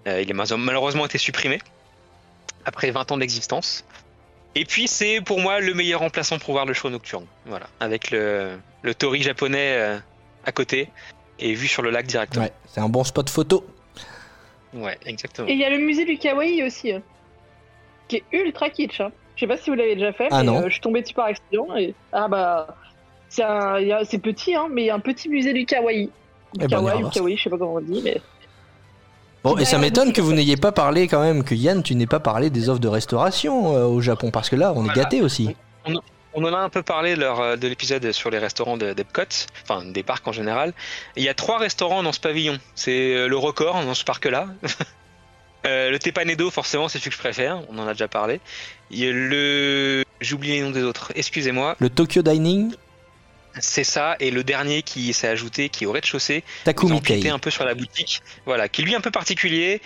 [0.07, 1.60] Euh, il a malheureusement été supprimé
[2.66, 3.86] après 20 ans d'existence.
[4.55, 7.26] Et puis c'est pour moi le meilleur remplaçant pour voir le show nocturne.
[7.45, 9.97] Voilà, avec le, le tori japonais euh,
[10.45, 10.89] à côté
[11.38, 12.45] et vu sur le lac directement.
[12.45, 13.66] Ouais, c'est un bon spot photo.
[14.74, 15.47] Ouais, exactement.
[15.47, 17.01] Et il y a le musée du kawaii aussi, hein,
[18.07, 19.01] qui est ultra kitsch.
[19.01, 19.12] Hein.
[19.36, 20.60] Je sais pas si vous l'avez déjà fait, Ah mais non.
[20.62, 21.76] euh, je suis tombée dessus par accident.
[21.78, 21.93] Et...
[22.12, 22.76] Ah bah,
[23.30, 26.10] c'est petit, hein, mais il y a un petit musée du kawaii.
[26.56, 28.20] Eh ben, kawaii kawaii, je sais pas comment on dit, mais
[29.44, 32.08] Bon, et ça m'étonne que vous n'ayez pas parlé quand même, que Yann, tu n'aies
[32.08, 35.04] pas parlé des offres de restauration euh, au Japon, parce que là, on est Voilà.
[35.04, 35.56] gâtés aussi.
[36.34, 39.22] On en a un peu parlé lors euh, de l'épisode sur les restaurants de- d'Epcot,
[39.64, 40.74] enfin des parcs en général.
[41.16, 42.58] Il y a trois restaurants dans ce pavillon.
[42.76, 44.48] C'est euh, le record dans ce parc-là.
[45.66, 47.60] Euh, le Tepanedo, forcément, c'est celui que je préfère.
[47.70, 48.40] On en a déjà parlé.
[48.92, 50.06] Il y a le.
[50.22, 51.12] J'ai oublié les noms des autres.
[51.16, 51.76] Excusez-moi.
[51.80, 52.72] Le Tokyo Dining,
[53.60, 54.16] C'est ça.
[54.20, 57.30] Et le dernier qui s'est ajouté, qui est au rez-de-chaussée, empiété Kei.
[57.30, 59.82] un peu sur la boutique, voilà, qui est lui un peu particulier.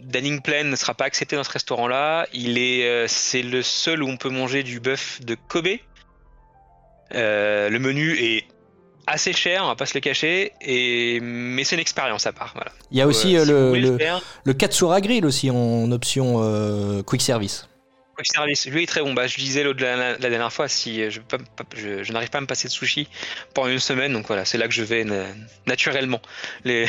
[0.00, 2.28] Dining Plan ne sera pas accepté dans ce restaurant-là.
[2.32, 5.68] Il est, euh, c'est le seul où on peut manger du bœuf de Kobe.
[7.14, 8.44] Euh, le menu est
[9.06, 12.52] assez cher, on va pas se le cacher, et mais c'est une expérience à part.
[12.54, 12.70] Voilà.
[12.90, 17.02] Il y a aussi Euh, si vous le, le, Katsura Grill aussi en option euh,
[17.02, 17.67] quick service.
[18.18, 19.14] Quick service, lui est très bon.
[19.14, 21.20] Bah, je disais l'autre la, dernière fois, si euh, je,
[22.02, 23.08] je, n'arrive pas à me passer de sushi
[23.54, 25.28] pendant une semaine, donc voilà, c'est là que je vais na-
[25.66, 26.20] naturellement.
[26.64, 26.86] Les,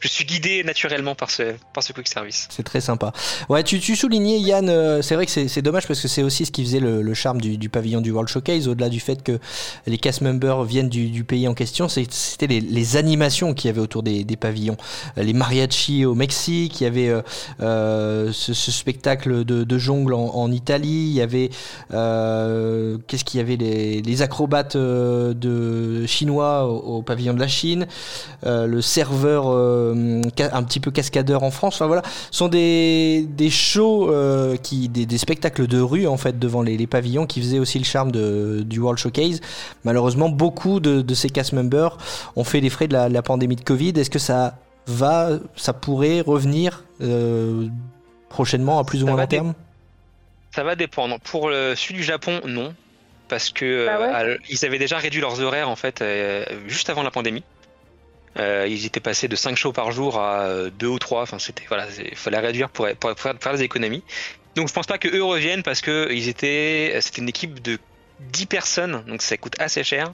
[0.00, 2.48] je suis guidé naturellement par ce, par ce quick service.
[2.50, 3.12] C'est très sympa.
[3.48, 6.52] Ouais, tu, soulignais Yann, euh, c'est vrai que c'est dommage parce que c'est aussi ce
[6.52, 9.38] qui faisait le, charme du, pavillon du World Showcase, au-delà du fait que
[9.86, 14.02] les cast members viennent du, pays en question, c'était les, animations qu'il y avait autour
[14.02, 14.76] des, pavillons.
[15.18, 17.22] Euh, Les mariachis au Mexique, il y avait
[17.60, 21.48] euh, ce, spectacle de, de en, Italie, il y avait
[21.90, 27.86] qu'est-ce qu'il y avait les, acrobates de chinois au, pavillon de la Chine,
[28.44, 29.46] le serveur
[29.76, 30.22] euh,
[30.52, 31.76] un petit peu cascadeur en France.
[31.76, 36.16] Enfin voilà, ce sont des, des shows euh, qui des, des spectacles de rue en
[36.16, 39.40] fait devant les, les pavillons qui faisaient aussi le charme de, du World Showcase.
[39.84, 41.98] Malheureusement, beaucoup de, de ces cast members
[42.36, 43.92] ont fait les frais de la, la pandémie de Covid.
[43.96, 44.56] Est-ce que ça
[44.86, 47.66] va, ça pourrait revenir euh,
[48.28, 49.54] prochainement à plus ou moins long terme?
[50.54, 51.18] Ça va dépendre.
[51.20, 52.72] Pour le celui du Japon, non.
[53.28, 54.30] Parce que Ah ouais?
[54.34, 57.42] euh, ils avaient déjà réduit leurs horaires en fait euh, juste avant la pandémie.
[58.38, 61.22] Euh, ils étaient passés de 5 shows par jour à 2 ou 3.
[61.22, 64.02] Enfin, c'était voilà, il fallait réduire pour, faire des économies.
[64.56, 67.78] Donc je pense pas que eux reviennent parce que étaient, c'était une équipe de
[68.20, 70.12] 10 personnes, donc ça coûte assez cher.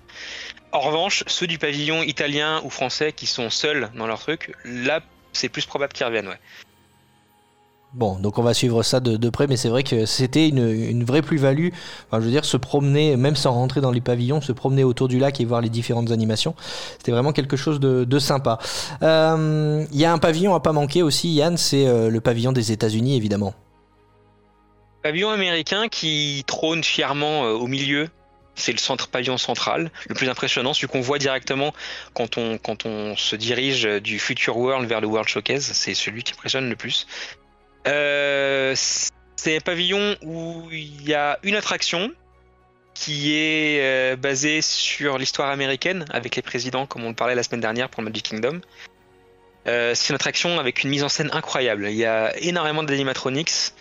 [0.73, 5.01] En revanche, ceux du pavillon italien ou français qui sont seuls dans leur truc, là,
[5.33, 6.35] c'est plus probable qu'ils reviennent.
[7.95, 11.21] Bon, donc on va suivre ça de, près, mais c'est vrai que c'était une, vraie
[11.21, 11.69] plus-value.
[12.11, 15.19] Je veux dire, se promener, même sans rentrer dans les pavillons, se promener autour du
[15.19, 16.55] lac et voir les différentes animations,
[16.93, 18.59] c'était vraiment quelque chose de, sympa.
[19.03, 22.53] Euh, Il y a un pavillon à pas manquer aussi, Yann, c'est euh, le pavillon
[22.53, 23.53] des États-Unis, évidemment.
[25.03, 28.09] Pavillon américain qui trône fièrement euh, au milieu.
[28.55, 31.73] C'est le centre pavillon central, le plus impressionnant, celui qu'on voit directement
[32.13, 35.65] quand on, quand on se dirige du Future World vers le World Showcase.
[35.73, 37.07] C'est celui qui impressionne le plus.
[37.87, 42.13] Euh, c'est un pavillon où il y a une attraction
[42.95, 47.43] qui est euh, basée sur l'histoire américaine avec les présidents, comme on le parlait la
[47.43, 48.61] semaine dernière pour le Magic Kingdom.
[49.67, 51.89] Euh, c'est une attraction avec une mise en scène incroyable.
[51.89, 53.73] Il y a énormément d'animatronics,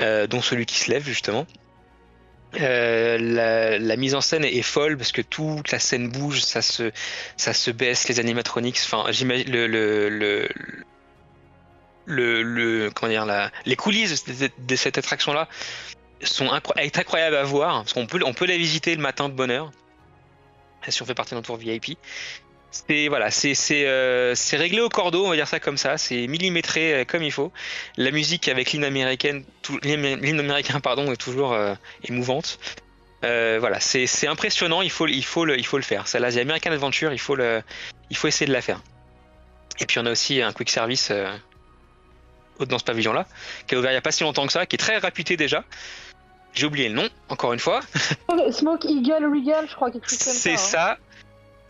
[0.00, 1.46] euh, dont celui qui se lève justement.
[2.54, 6.92] La, mise en scène est folle parce que toute la scène bouge, ça se,
[7.36, 8.78] ça se baisse, les animatronics.
[8.84, 10.48] Enfin, le, le, le,
[12.06, 15.48] le, le- comment dire, la, les coulisses de, cette attraction-là
[16.22, 19.28] sont incro- est incroyables à voir parce qu'on peut, on peut la visiter le matin
[19.28, 19.70] de bonne heure
[20.88, 21.96] si on fait partie d'un tour VIP.
[22.72, 25.98] C'est voilà, c'est euh, réglé au cordeau, on va dire ça comme ça.
[25.98, 27.52] C'est millimétré euh, comme il faut.
[27.98, 29.44] La musique avec l'hymne américaine,
[29.82, 31.74] l'hymne américain pardon, est toujours euh,
[32.04, 32.58] émouvante.
[33.24, 34.80] Euh, voilà, c'est impressionnant.
[34.82, 36.06] Il faut il faut le il faut le faire.
[36.18, 37.12] L'Asie American Adventure.
[37.12, 37.62] Il faut le
[38.10, 38.80] il faut essayer de la faire.
[39.78, 41.12] Et puis on a aussi un quick service
[42.60, 43.26] dans ce pavillon-là,
[43.66, 45.36] qui a ouvert il n'y a pas si longtemps que ça, qui est très réputé
[45.36, 45.64] déjà.
[46.54, 47.80] J'ai oublié le nom, encore une fois.
[48.50, 50.38] Smoke Eagle Regal, je crois, quelque chose comme ça.
[50.38, 50.56] C'est hein.
[50.58, 50.96] ça.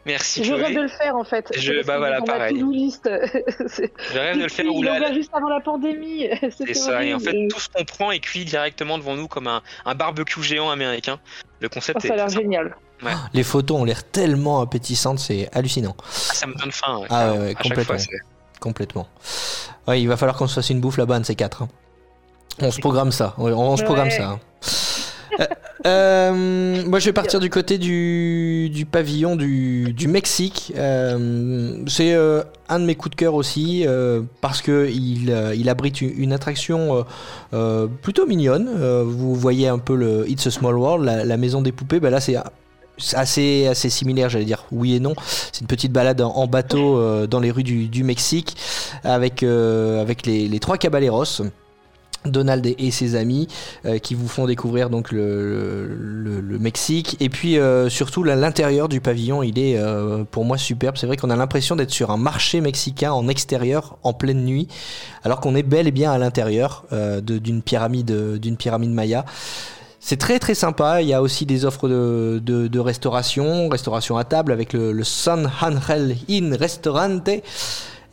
[0.05, 0.43] Merci.
[0.43, 1.53] Je rêve de le faire en fait.
[1.57, 2.59] Je- bah voilà, pareil.
[2.59, 4.65] Je rêve de le faire.
[4.65, 6.29] Il où là- juste avant la pandémie.
[6.59, 9.47] C'est ça, et en fait, tout ce qu'on prend est cuit directement devant nous comme
[9.47, 11.21] un, un barbecue géant américain.
[11.61, 12.31] Le Oh, concept ça a l'air est.
[12.31, 12.77] génial.
[13.33, 15.97] Les photos ont l'air tellement appétissantes, c'est hallucinant.
[16.01, 16.99] Ah, ça me donne faim.
[16.99, 17.99] ouais, Ah ouais, complètement.
[17.99, 18.07] fois,
[18.61, 19.09] Complètement.
[19.89, 21.63] Ouais, il va falloir qu'on se fasse une bouffe là-bas, un de ces quatre.
[21.63, 21.69] hein.
[22.61, 23.35] On se programme ça.
[23.39, 24.17] On, on se programme Ouais.
[24.17, 24.29] ça.
[24.29, 24.41] hein.
[25.41, 25.47] Euh,
[25.87, 30.73] euh, moi, je vais partir du côté du, du pavillon du, du Mexique.
[30.77, 32.15] Euh, c'est
[32.69, 33.87] un de mes coups de cœur aussi
[34.43, 37.05] parce que il, il abrite une, une attraction
[38.03, 38.69] plutôt mignonne.
[39.05, 41.99] Vous voyez un peu le It's a Small World, la, la maison des poupées.
[41.99, 42.37] Ben là, c'est
[43.15, 45.15] assez, assez similaire, j'allais dire oui et non.
[45.53, 48.57] C'est une petite balade en, bateau euh, dans les rues du, du Mexique
[49.05, 51.43] avec, euh, avec les, trois caballeros.
[52.25, 53.49] Donald et, ses amis
[53.85, 59.43] euh, qui vous font découvrir donc le, le, Mexique et puis surtout l'intérieur du pavillon
[59.43, 59.77] il est
[60.31, 63.97] pour moi superbe c'est vrai qu'on a l'impression d'être sur un marché mexicain en extérieur
[64.05, 64.69] en pleine nuit
[65.25, 66.85] alors qu'on est bel et bien à l'intérieur
[67.23, 69.25] d'une pyramide d'une pyramide maya
[70.05, 71.01] c'est très très sympa.
[71.01, 75.05] Il y a aussi des offres de, de, restauration, restauration à table avec le, le
[75.05, 77.31] San Angel Inn Restaurante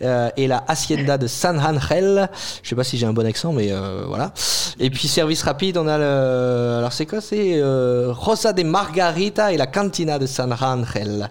[0.02, 2.30] euh, et la Hacienda de San Angel.
[2.64, 4.34] Je sais pas si j'ai un bon accent, mais euh, voilà.
[4.80, 6.78] Et puis service rapide, on a le.
[6.80, 7.22] Alors c'est quoi?
[7.22, 11.30] C'est euh, Rosa de Margarita et la Cantina de San Angel,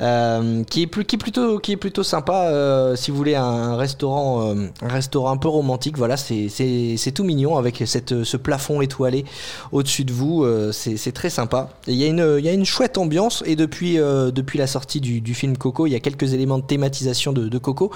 [0.00, 2.44] euh, qui est plus, qui est plutôt, qui est plutôt sympa.
[2.46, 7.24] euh, si vous voulez un restaurant, un restaurant un peu romantique, voilà, c'est c'est tout
[7.24, 9.24] mignon avec cette ce plafond étoilé
[9.72, 10.46] au-dessus de vous.
[10.72, 11.70] c'est très sympa.
[11.86, 15.00] Il y a une, il y a une chouette ambiance et depuis, depuis la sortie
[15.00, 17.90] du, du film Coco, il y a quelques éléments de thématisation de, de Coco.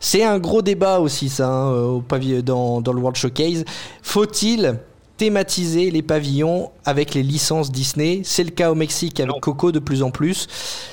[0.00, 3.64] C'est un gros débat aussi, ça, hein, au pavi- dans, dans le World Showcase.
[4.02, 4.78] Faut-il
[5.16, 8.20] thématiser les pavillons avec les licences Disney?
[8.24, 9.40] C'est le cas au Mexique avec Non.
[9.40, 10.46] Coco de plus en plus.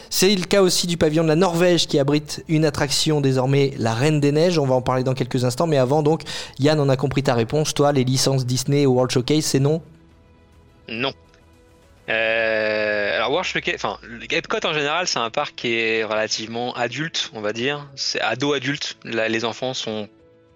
[0.10, 3.94] C'est le cas aussi du pavillon de la Norvège qui abrite une attraction désormais, la
[3.94, 4.58] Reine des Neiges.
[4.58, 6.22] On va en parler dans quelques instants, mais avant donc,
[6.58, 7.74] Yann, on a compris ta réponse.
[7.74, 9.82] Toi, les licences Disney au World Showcase, c'est non?
[10.90, 11.12] Non.
[12.10, 12.75] Euh,
[13.26, 13.44] alors
[13.76, 14.00] enfin,
[14.30, 17.88] Epcot en général, c'est un parc qui est relativement adulte, on va dire.
[17.96, 18.98] C'est ado adulte.
[19.04, 20.10] Là, les enfants sont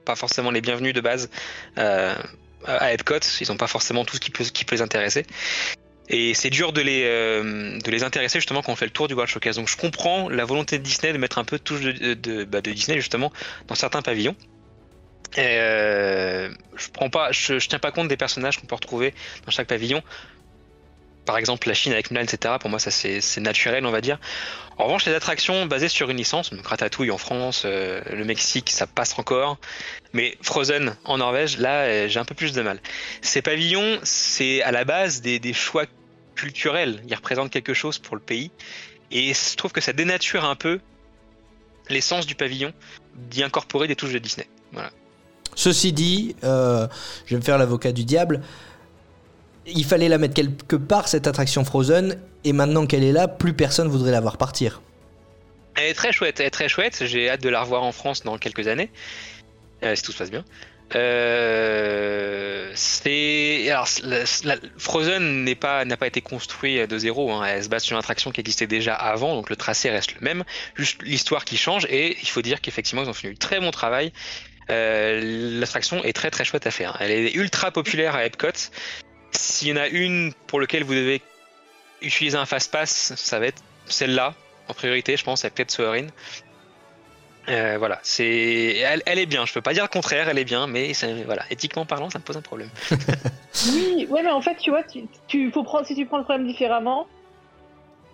[0.05, 1.29] pas forcément les bienvenus de base
[1.77, 2.15] euh,
[2.65, 3.19] à Epcot.
[3.41, 5.25] Ils ont pas forcément tout ce qui peut, les intéresser.
[6.09, 9.07] Et c'est dur de les, euh, de les intéresser justement quand on fait le tour
[9.07, 9.55] du World Showcase.
[9.55, 12.61] Donc je comprends la volonté de Disney de mettre un peu de touche de, bah,
[12.61, 13.31] Disney justement
[13.67, 14.35] dans certains pavillons.
[15.37, 16.49] Euh,
[17.31, 19.13] je je tiens pas compte des personnages qu'on peut retrouver
[19.45, 20.01] dans chaque pavillon.
[21.29, 22.55] Par exemple, la Chine avec Mulan, etc.
[22.59, 24.17] Pour moi, ça c'est naturel, on va dire.
[24.79, 28.71] En revanche, les attractions basées sur une licence, donc Ratatouille en France, euh, le Mexique,
[28.71, 29.59] ça passe encore.
[30.13, 32.79] Mais Frozen en Norvège, là, euh, j'ai un peu plus de mal.
[33.21, 35.85] Ces pavillons, c'est à la base des, choix
[36.33, 36.99] culturels.
[37.07, 38.49] Ils représentent quelque chose pour le pays.
[39.11, 40.79] Et je trouve que ça dénature un peu
[41.89, 42.73] l'essence du pavillon
[43.13, 44.49] d'y incorporer des touches de Disney.
[45.53, 46.87] Ceci dit, euh,
[47.27, 48.41] je vais me faire l'avocat du diable.
[49.73, 53.53] Il fallait la mettre quelque part, cette attraction Frozen, et maintenant qu'elle est là, plus
[53.53, 54.81] personne voudrait la voir partir.
[55.75, 57.03] Elle est très chouette, elle est très chouette.
[57.05, 58.89] J'ai hâte de la revoir en France dans quelques années,
[59.83, 60.43] euh, si tout se passe bien.
[60.95, 63.87] Euh, c'est alors
[64.77, 67.31] Frozen n'est pas n'a pas été construit de zéro.
[67.31, 67.45] hein.
[67.45, 70.21] Elle se base sur une attraction qui existait déjà avant, donc le tracé reste le
[70.21, 70.43] même.
[70.75, 73.69] Juste l'histoire qui change et il faut dire qu'effectivement ils ont fait du très bon
[73.69, 74.11] travail.
[74.71, 76.97] Euh, L'attraction est très très chouette à faire.
[76.99, 78.47] Elle est ultra populaire à Epcot.
[79.31, 81.21] S'il y en a une pour laquelle vous devez
[82.01, 84.33] utiliser un fast pass, ça va être celle-là
[84.67, 86.07] en priorité, je pense, avec peut-être Soarin.
[87.47, 89.45] Voilà, c'est, elle, elle est bien.
[89.45, 90.91] Je peux pas dire le contraire, elle est bien, mais
[91.25, 92.69] voilà, éthiquement parlant, ça me pose un problème.
[93.73, 96.47] Oui, ouais, mais en fait, tu vois, tu, tu faut si tu prends le problème
[96.47, 97.07] différemment,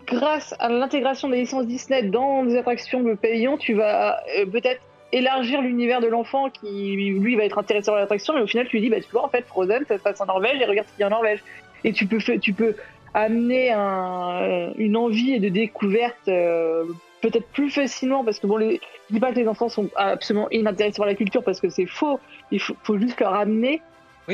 [0.07, 4.81] grâce à l'intégration des licences Disney dans des attractions de pavillon, tu vas euh, peut-être
[5.17, 8.75] élargir l'univers de l'enfant qui, lui, va être intéressé par l'attraction, mais au final, tu
[8.77, 10.87] lui dis, bah, tu vois, en fait, Frozen, ça se passe en Norvège, et regarde
[10.87, 11.39] ce qu'il y a en Norvège.
[11.83, 12.75] Et tu peux, tu peux
[13.13, 16.83] amener un, une envie de découverte euh,
[17.21, 20.49] peut-être plus facilement, parce que bon, les, je dis pas que les enfants sont absolument
[20.51, 22.19] inintéressés par la culture, parce que c'est faux.
[22.51, 23.81] Il faut, faut juste leur amener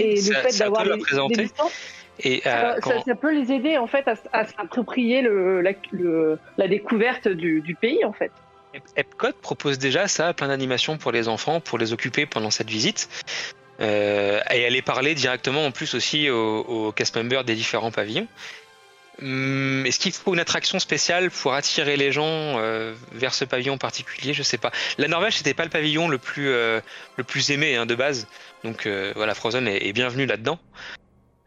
[0.01, 1.43] et le fait d'avoir des, des
[2.23, 4.15] Et euh, ça, quand- ça- ça peut les aider en fait à,
[4.45, 8.31] s'approprier le, la, le- la découverte du, du pays en fait.
[8.73, 12.69] Ep- Epcot propose déjà ça, plein d'animations pour les enfants, pour les occuper pendant cette
[12.69, 13.09] visite.
[13.79, 18.27] Euh, et aller parler directement en plus aussi aux, aux cast members des différents pavillons.
[19.21, 22.23] Hum, Est-ce qu'il faut une attraction spéciale pour attirer les gens
[22.59, 24.33] euh, vers ce pavillon particulier?
[24.33, 24.71] Je sais pas.
[24.99, 26.79] La Norvège c'était pas le pavillon le plus euh,
[27.17, 28.27] le plus aimé hein, de base,
[28.63, 30.59] donc euh, voilà Frozen est, est bienvenue là-dedans.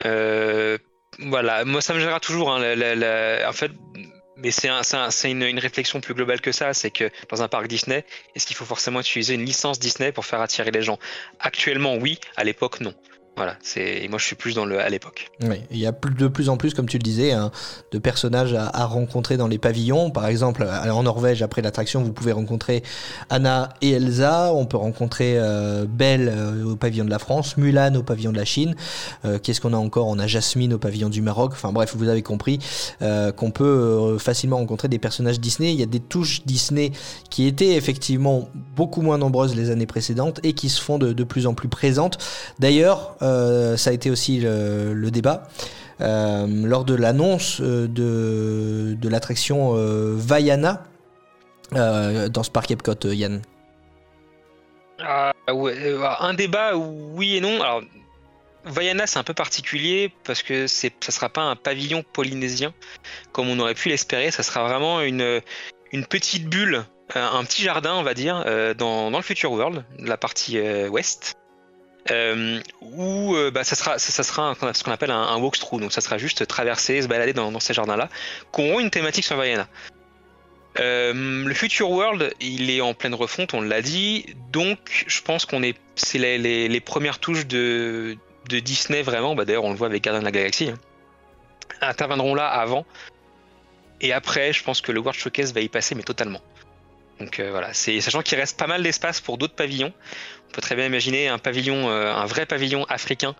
[0.04, 0.76] Euh,
[1.20, 2.52] voilà, moi ça me gênera toujours.
[2.52, 3.70] hein, la- la- la- en fait,
[4.36, 6.74] mais c'est un, un- une réflexion plus globale que ça.
[6.74, 8.04] C'est que dans un parc Disney,
[8.34, 10.98] est-ce qu'il faut forcément utiliser une licence Disney pour faire attirer les gens?
[11.40, 12.18] Actuellement, oui.
[12.36, 12.94] À l'époque, non.
[13.36, 13.56] Voilà.
[13.62, 15.30] C'est moi, je suis plus dans le à l'époque.
[15.42, 17.50] Oui, il y a de plus en plus, comme tu le disais, hein,
[17.90, 20.10] de personnages à, rencontrer dans les pavillons.
[20.10, 22.82] Par exemple, euh, en Norvège, après l'attraction, vous pouvez rencontrer
[23.30, 24.52] Anna et Elsa.
[24.52, 28.36] On peut rencontrer euh, Belle euh, au pavillon de la France, Mulan au pavillon de
[28.36, 28.74] la Chine.
[29.42, 30.06] Qu'est-ce qu'on a encore?
[30.08, 31.52] On a Jasmine au pavillon du Maroc.
[31.52, 32.58] Enfin bref, vous avez compris
[33.00, 35.72] qu'on peut facilement rencontrer des personnages Disney.
[35.72, 36.92] Il y a des touches Disney
[37.30, 41.46] qui étaient effectivement beaucoup moins nombreuses les années précédentes et qui se font de, plus
[41.46, 42.18] en plus présentes.
[42.58, 43.16] D'ailleurs,
[43.76, 45.48] ça a été aussi le, débat.
[46.00, 50.82] Euh, lors de l'annonce euh, de, de l'attraction euh, Vaiana
[51.72, 53.42] euh, dans ce parc Epcot, euh, Yann.
[55.00, 57.60] Ah, euh, un débat, oui et non.
[57.62, 57.82] Alors,
[58.64, 62.72] Vaiana, c'est un peu particulier parce que ça sera pas un pavillon polynésien
[63.32, 64.30] comme on aurait pu l'espérer.
[64.30, 65.40] Ça sera vraiment une,
[65.92, 69.84] une petite bulle, un, petit jardin, on va dire, euh, dans, dans le Future World,
[69.98, 71.34] la partie euh, ouest.
[72.10, 76.18] Euh, où euh, bah, ça sera, ce qu'on appelle un, un walkthrough, donc ça sera
[76.18, 78.10] juste traverser, se balader dans, ces jardins-là,
[78.52, 79.68] qui auront une thématique sur Vaiana.
[80.80, 85.46] Euh, le Future World, il est en pleine refonte, on l'a dit, donc je pense
[85.46, 89.34] qu'on est, c'est les, premières touches de, Disney vraiment.
[89.34, 90.78] Bah, D'ailleurs, on le voit avec Gardien de la Galaxie, hein,
[91.80, 92.84] interviendront là avant,
[94.02, 96.42] et après, je pense que le World Showcase va y passer, mais totalement.
[97.20, 99.92] Donc euh, voilà, c'est sachant qu'il reste pas mal d'espace pour d'autres pavillons.
[100.48, 103.34] On peut très bien imaginer un pavillon, euh, un vrai pavillon africain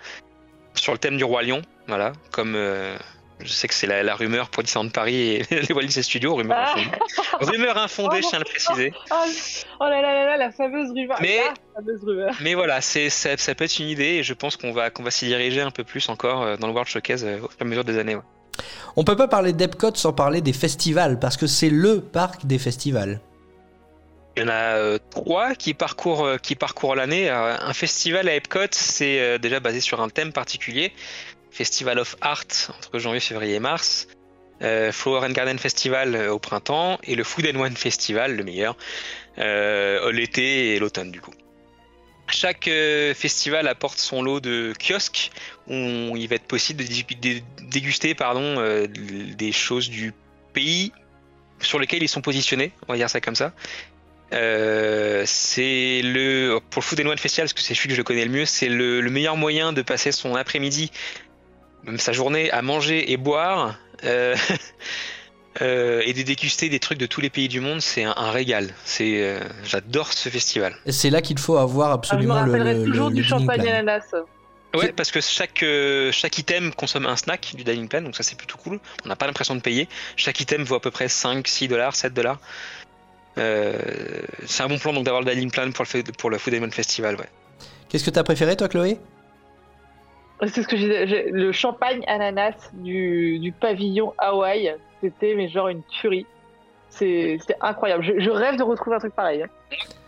[0.74, 2.96] sur le thème du roi lion, voilà, comme euh,
[3.40, 6.34] je sais que c'est la, la rumeur pour Disneyland Paris et les Walt Disney Studios,
[6.34, 6.74] rumeur Ah.
[6.76, 6.98] infondée.
[7.40, 8.92] Rumeur infondée, je tiens à le préciser.
[9.10, 9.14] Oh,
[9.80, 11.18] oh là là là là, la fameuse rumeur.
[11.20, 12.34] Mais- La fameuse rumeur.
[12.40, 15.02] Mais voilà, c'est ça, ça peut être une idée et je pense qu'on va qu'on
[15.04, 17.64] va s'y diriger un peu plus encore dans le World Showcase au fur et à
[17.64, 18.16] mesure des années.
[18.16, 18.22] ouais.
[18.96, 22.58] On peut pas parler d'Epcot sans parler des festivals, parce que c'est le parc des
[22.58, 23.20] festivals.
[24.36, 27.30] Il y en a euh, trois qui parcourent euh, l'année.
[27.30, 30.92] Euh, un festival à Epcot, c'est déjà basé sur un thème particulier.
[31.50, 32.44] Festival of Art
[32.76, 34.08] entre janvier, février et mars.
[34.92, 38.76] Flower and Garden Festival au printemps et le Food and Wine Festival, le meilleur,
[39.36, 41.34] l'été et l'automne du coup.
[42.28, 42.70] Chaque
[43.14, 45.32] festival apporte son lot de kiosques
[45.66, 50.14] où il va être possible de dé- dé- déguster pardon, des choses du
[50.54, 50.92] pays
[51.60, 53.52] sur lesquels ils sont positionnés, on va dire ça comme ça.
[54.32, 58.02] Euh, c'est le pour le Food and Wine Festival, parce que c'est celui que je
[58.02, 60.90] connais le mieux, c'est le, le meilleur moyen de passer son après-midi,
[61.84, 63.76] même sa journée, à manger et boire.
[64.04, 64.34] euh,
[65.62, 68.30] euh, et de déguster des trucs de tous les pays du monde, c'est un, un
[68.32, 68.74] régal.
[68.84, 70.74] C'est, euh, j'adore ce festival.
[70.84, 73.14] Et C'est là qu'il faut avoir Ah, je me absolument le, rappellerai le- toujours le
[73.14, 73.70] du champagne plan.
[73.72, 74.02] ananas.
[74.74, 78.24] Ouais, parce que chaque, euh, chaque item consomme un snack du dining plan, donc ça
[78.24, 78.80] c'est plutôt cool.
[79.04, 79.88] On n'a pas l'impression de payer.
[80.16, 82.40] Chaque item vaut à peu près 5, 6 dollars, 7 dollars.
[83.38, 83.74] Euh,
[84.46, 86.70] c'est un bon plan donc d'avoir le dining plan pour le, pour le Food Wine
[86.70, 87.28] Festival, ouais.
[87.88, 88.98] Qu'est-ce que t'as préféré, toi, Chloé?
[90.46, 95.82] C'est ce que j'ai Le champagne ananas du, du pavillon Hawaï, c'était mais genre une
[95.84, 96.26] tuerie.
[96.90, 98.04] C'est c'est incroyable.
[98.04, 99.42] Je, je rêve de retrouver un truc pareil.
[99.42, 99.48] hein.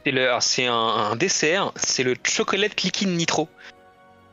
[0.05, 3.49] C'est le- alors, c'est un, un dessert, c'est le chocolate liquide nitro.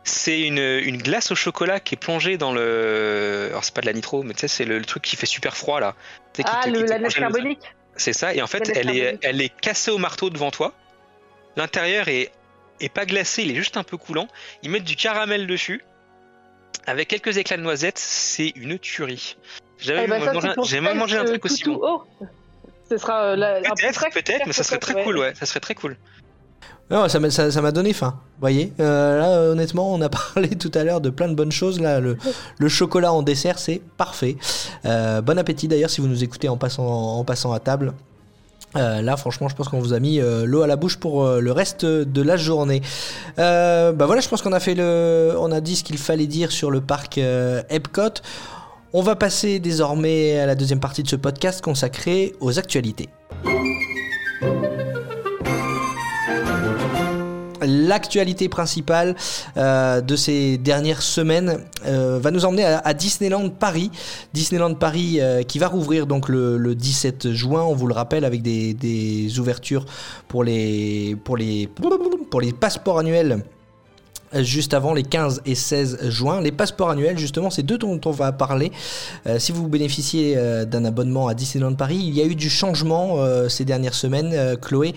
[0.03, 3.47] C'est une, une glace au chocolat qui est plongée dans le.
[3.51, 5.25] Alors, c'est pas de la nitro, mais tu sais, c'est le, le truc qui fait
[5.25, 5.95] super froid là.
[6.33, 8.89] Tu sais, qui Ah, te- le, la le- carbonique C'est ça, et en fait, elle
[8.89, 10.73] est, elle est cassée au marteau devant toi.
[11.55, 12.31] L'intérieur est,
[12.79, 14.27] est pas glacé, il est juste un peu coulant.
[14.63, 15.83] Ils mettent du caramel dessus.
[16.85, 19.37] Avec quelques éclats de noisettes, c'est une tuerie.
[19.77, 22.01] J'avais Eh ben, mangé, j'ai même un truc euh, aussi bon.
[22.89, 25.03] Ce sera euh, la, Peut-être, mais ça serait très ouais.
[25.03, 25.35] cool, ouais.
[25.35, 25.97] Ça serait très cool.
[26.91, 27.19] Non, ça
[27.61, 28.15] m'a donné faim.
[28.35, 31.51] Vous voyez Euh, Là, honnêtement, on a parlé tout à l'heure de plein de bonnes
[31.51, 31.79] choses.
[31.79, 32.17] Là, le,
[32.67, 34.37] chocolat en dessert, c'est parfait.
[34.85, 37.23] Euh, bon appétit d'ailleurs si vous nous écoutez en passant,
[37.53, 37.93] à table.
[38.75, 41.51] Euh, là, franchement, je pense qu'on vous a mis l'eau à la bouche pour le
[41.51, 42.81] reste de la journée.
[43.37, 46.51] Bah voilà, je pense qu'on a fait le, on a dit ce qu'il fallait dire
[46.51, 48.21] sur le parc Epcot.
[48.95, 53.09] On va passer désormais à la deuxième partie de ce podcast consacré aux actualités.
[57.65, 59.15] L'actualité principale
[59.57, 63.91] euh, de ces dernières semaines euh, va nous emmener à, Disneyland Paris.
[64.33, 68.25] Disneyland Paris euh, qui va rouvrir donc le, le 17 juin, on vous le rappelle,
[68.25, 69.85] avec des, des ouvertures
[70.27, 71.67] pour les, pour les,
[72.29, 73.43] pour les passeports annuels
[74.41, 76.41] juste avant les 15 et 16 juin.
[76.41, 78.71] Les passeports annuels, justement, c'est deux dont on va parler.
[79.27, 82.49] Euh, si vous bénéficiez euh, d'un abonnement à Disneyland Paris, il y a eu du
[82.49, 84.93] changement euh, ces dernières semaines, Chloé,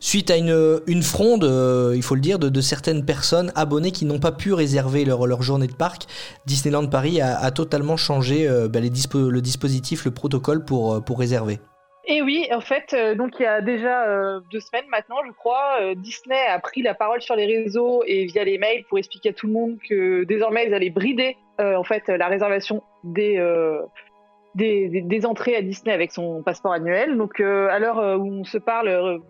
[0.00, 1.44] suite à une, fronde,
[1.94, 5.66] il faut le dire, de, certaines personnes abonnées qui n'ont pas pu réserver leur, journée
[5.66, 6.06] de parc.
[6.46, 11.60] Disneyland Paris a, totalement changé dispo- le dispositif, le protocole pour réserver.
[12.04, 15.30] Et oui, en fait, euh, donc il y a déjà euh, deux semaines maintenant, je
[15.30, 18.98] crois, euh, Disney a pris la parole sur les réseaux et via les mails pour
[18.98, 23.40] expliquer à tout le monde que désormais ils allaient brider en fait la réservation des,
[24.56, 27.16] des, entrées à Disney avec son passeport annuel.
[27.16, 29.20] Donc à l'heure où on se parle,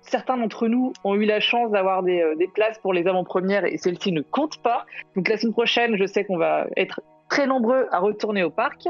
[0.00, 3.76] certains d'entre nous ont eu la chance d'avoir des, des places pour les avant-premières et
[3.76, 4.84] celles-ci ne comptent pas.
[5.14, 7.00] Donc la semaine prochaine, je sais qu'on va être
[7.30, 8.88] très nombreux à retourner au parc.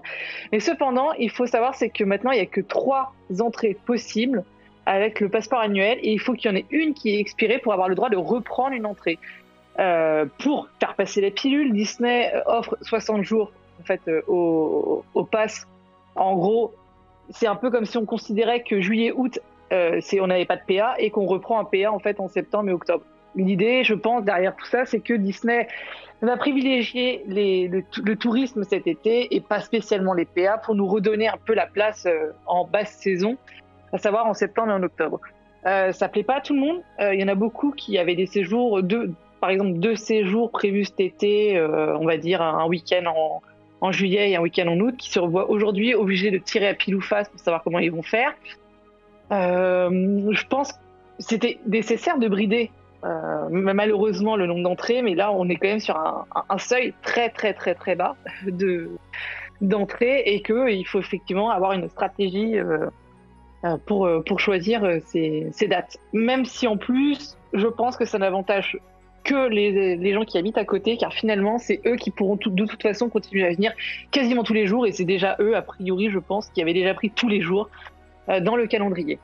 [0.50, 4.42] Mais cependant, il faut savoir c'est que maintenant il n'y a que trois entrées possibles
[4.86, 7.58] avec le passeport annuel et il faut qu'il y en ait une qui est expirée
[7.58, 9.20] pour avoir le droit de reprendre une entrée.
[9.78, 15.04] Euh, pour faire passer la pilule, Disney euh, offre 60 jours en fait euh, au,
[15.14, 15.66] au pass.
[16.16, 16.74] En gros,
[17.30, 19.38] c'est un peu comme si on considérait que juillet-août,
[19.70, 22.72] on n'avait pas de PA et qu'on reprend un PA en fait en septembre et
[22.72, 23.04] octobre.
[23.36, 25.68] L'idée, je pense, derrière tout ça, c'est que Disney
[26.22, 31.38] va privilégier le, tourisme cet été et pas spécialement les PA pour nous redonner un
[31.44, 33.36] peu la place euh, en basse saison,
[33.92, 35.20] à savoir en septembre et en octobre.
[35.66, 36.80] Euh, ça plaît pas à tout le monde.
[37.00, 38.80] Euh, Il y en a beaucoup qui avaient des séjours,
[39.40, 43.04] par exemple deux séjours prévus cet été, euh, on va dire un week-end
[43.80, 46.74] en, juillet et un week-end en août, qui se revoient aujourd'hui obligés de tirer à
[46.74, 48.34] pile ou face pour savoir comment ils vont faire.
[49.30, 50.78] Je pense que
[51.18, 52.70] c'était nécessaire de brider
[53.04, 57.30] euh, malheureusement le nombre d'entrées, mais là on est quand même sur un, seuil très
[57.30, 58.90] très très très bas de
[59.62, 62.86] d'entrée et que il faut effectivement avoir une stratégie euh,
[63.64, 65.96] euh, pour choisir ces, dates.
[66.12, 68.78] Même si en plus, je pense que ça n'avantage
[69.24, 72.82] que les, gens qui habitent à côté, car finalement c'est eux qui pourront de toute
[72.82, 73.72] façon continuer à venir
[74.10, 76.94] quasiment tous les jours et c'est déjà eux a priori, je pense, qui avaient déjà
[76.94, 77.70] pris tous les jours
[78.28, 79.18] dans le calendrier.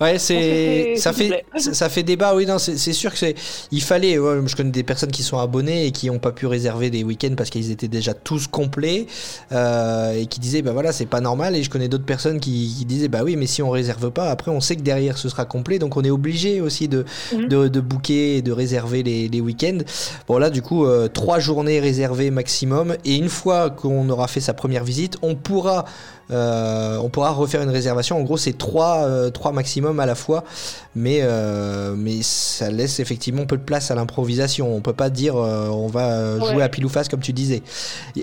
[0.00, 2.34] Ouais, c'est ça fait ça, fait débat.
[2.34, 3.34] Oui, non, c'est c'est sûr que c'est
[3.70, 4.18] il fallait.
[4.18, 7.04] ouais, je connais des personnes qui sont abonnées et qui n'ont pas pu réserver des
[7.04, 9.06] week-ends parce qu'ils étaient déjà tous complets
[9.52, 11.54] euh, et qui disaient bah voilà c'est pas normal.
[11.54, 14.30] Et je connais d'autres personnes qui, qui disaient bah oui mais si on réserve pas
[14.30, 17.48] après on sait que derrière ce sera complet donc on est obligé aussi de Mhm.
[17.48, 19.78] de, de booker et de réserver les, les week-ends.
[20.28, 24.40] Bon là du coup euh, trois journées réservées maximum et une fois qu'on aura fait
[24.40, 25.84] sa première visite on pourra
[26.30, 28.16] euh, on pourra refaire une réservation.
[28.18, 30.44] En gros, c'est trois, euh, trois maximum à la fois,
[30.94, 34.74] mais, euh, mais ça laisse effectivement peu de place à l'improvisation.
[34.74, 36.62] On peut pas dire euh, on va jouer Ouais.
[36.62, 37.62] à pile ou face comme tu disais.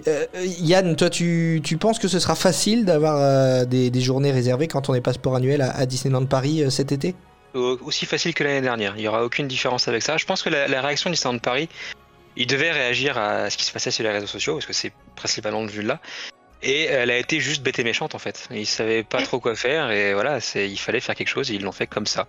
[0.08, 0.26] Euh,
[0.62, 4.68] Yann, toi, tu, tu penses que ce sera facile d'avoir euh, des, des journées réservées
[4.68, 7.16] quand on est passeport annuel à, à Disneyland Paris euh, cet été?
[7.54, 8.94] Au- Aussi facile que l'année dernière.
[8.98, 10.18] Il n'y aura aucune différence avec ça.
[10.18, 11.70] Je pense que la, la réaction du Disneyland Paris,
[12.36, 14.92] il devait réagir à ce qui se passait sur les réseaux sociaux, parce que c'est
[15.16, 16.00] principalement le vu là.
[16.64, 18.48] Et elle a été juste bête et méchante en fait.
[18.52, 21.56] Ils savaient pas trop quoi faire et voilà, c'est il fallait faire quelque chose et
[21.56, 22.28] ils l'ont fait comme ça.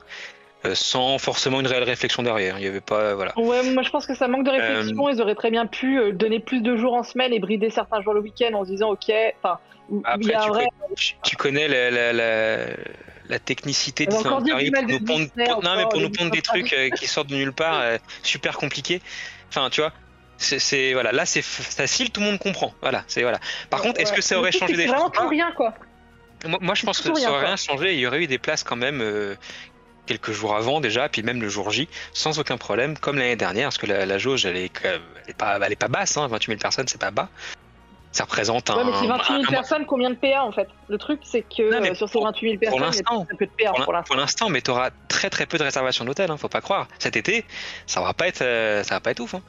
[0.64, 2.58] Euh, sans forcément une réelle réflexion derrière.
[2.58, 3.32] Il y avait pas voilà.
[3.38, 5.08] Ouais, moi je pense que ça manque de réflexion.
[5.08, 8.02] Ils auraient très bien pu euh, donner plus de jours en semaine et brider certains
[8.02, 9.10] jours le week-end en se disant ok.
[9.40, 9.58] Enfin,
[9.90, 10.66] il Après, y a un tu, vrai.
[11.22, 12.66] tu- connais la, la, la,
[13.28, 16.90] la technicité de mal pour nous pondre, non, mais pour nous pondre des trucs euh,
[16.90, 19.00] qui sortent de nulle part, euh, super compliqués.
[19.48, 19.92] Enfin, tu vois,
[20.38, 22.72] c'est- voilà, là c'est facile, tout le monde comprend.
[22.80, 23.38] Voilà, c'est voilà.
[23.70, 24.92] Par contre, est-ce que ça aurait changé des choses?
[24.92, 25.74] vraiment tout rien quoi.
[26.46, 27.94] moi, moi, je pense que ça aurait rien changé.
[27.94, 29.34] Il y aurait eu des places quand même euh,
[30.06, 33.66] quelques jours avant déjà, puis même le jour J, sans aucun problème, comme l'année dernière,
[33.66, 36.16] parce que la, la jauge, elle est, elle pas, elle est pas basse.
[36.16, 37.28] Hein, 28 000 personnes, c'est pas bas.
[38.10, 38.76] Ça représente un.
[38.76, 40.66] Ouais, mais c'est 28 000 un- un- personnes, combien de PA en fait?
[40.88, 43.24] Le truc c'est que Non, euh, sur ces pour- 28 000 personnes, il y a
[43.26, 45.62] très peu de PA pour pour pour l'instant, mais tu auras très très peu de
[45.64, 46.88] réservations d'hôtel, hein, faut pas croire.
[46.98, 47.44] Cet été,
[47.86, 49.34] ça va pas être, euh, ça va pas être ouf.
[49.34, 49.42] hein.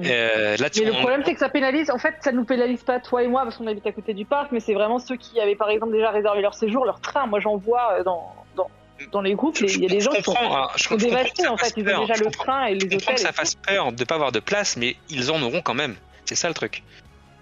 [0.00, 0.06] Mm.
[0.10, 1.90] Euh, là, Mais le on- problème, c'est que ça pénalise.
[1.90, 4.24] En fait, ça nous pénalise pas toi et moi parce qu'on habite à côté du
[4.24, 7.26] parc, mais c'est vraiment ceux qui avaient par exemple déjà réservé leur séjour, leur train.
[7.26, 8.70] Moi, j'en vois euh, dans, dans,
[9.12, 10.96] dans les groupes, je- il y a des je gens qui sont, hein, je sont
[10.96, 11.72] que dévastés en fait.
[11.76, 13.14] Ils ont déjà je le train et les Je comprends hôtels.
[13.16, 15.94] que ça fasse peur de pas avoir de place, mais ils en auront quand même.
[16.24, 16.82] C'est ça le truc.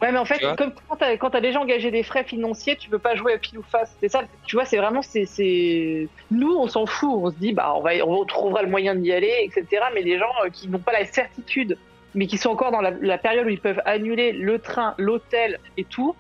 [0.01, 0.73] Ouais, mais en fait, comme
[1.19, 3.91] quand t'as déjà engagé des frais financiers, tu peux pas jouer à pile ou face.
[4.01, 4.23] C'est ça.
[4.47, 7.11] Tu vois, c'est vraiment c'est nous, on s'en fout.
[7.13, 9.83] On se dit bah on va on trouvera le moyen d'y aller, etc.
[9.95, 11.77] Mais les gens euh, qui n'ont pas la certitude,
[12.15, 15.85] mais qui sont encore dans la, période où ils peuvent annuler le train, l'hôtel et
[15.85, 16.15] tout.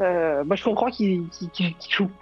[0.00, 1.24] Euh, moi, je comprends qu'il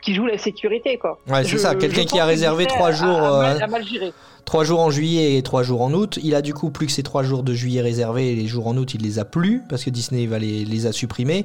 [0.06, 1.18] joue, la sécurité, quoi.
[1.28, 1.74] Ouais, c'est ça.
[1.74, 4.12] Quelqu'un qui a réservé trois jours, mal, euh, a mal géré.
[4.44, 6.18] Trois jours en juillet et trois jours en août.
[6.22, 8.66] Il a du coup plus que ces trois jours de juillet réservés et les jours
[8.66, 11.44] en août, il les a plus parce que Disney va les, les a supprimés.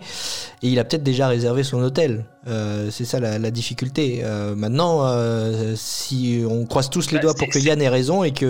[0.62, 2.24] Et il a peut-être déjà réservé son hôtel.
[2.48, 4.22] Euh, c'est ça la, la difficulté.
[4.24, 7.82] Euh, maintenant, euh, si on croise tous les Bah, doigts c'est- pour que c'est- Yann
[7.82, 8.48] ait raison et qu'ils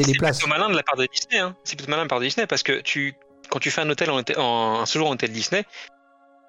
[0.00, 0.38] aient les C'est places.
[0.38, 1.38] plutôt malin de la part de Disney.
[1.40, 1.54] Hein.
[1.62, 3.14] C'est plutôt malin de la part de Disney parce que tu,
[3.48, 5.64] quand tu fais un hôtel en, en- un séjour en hôtel Disney,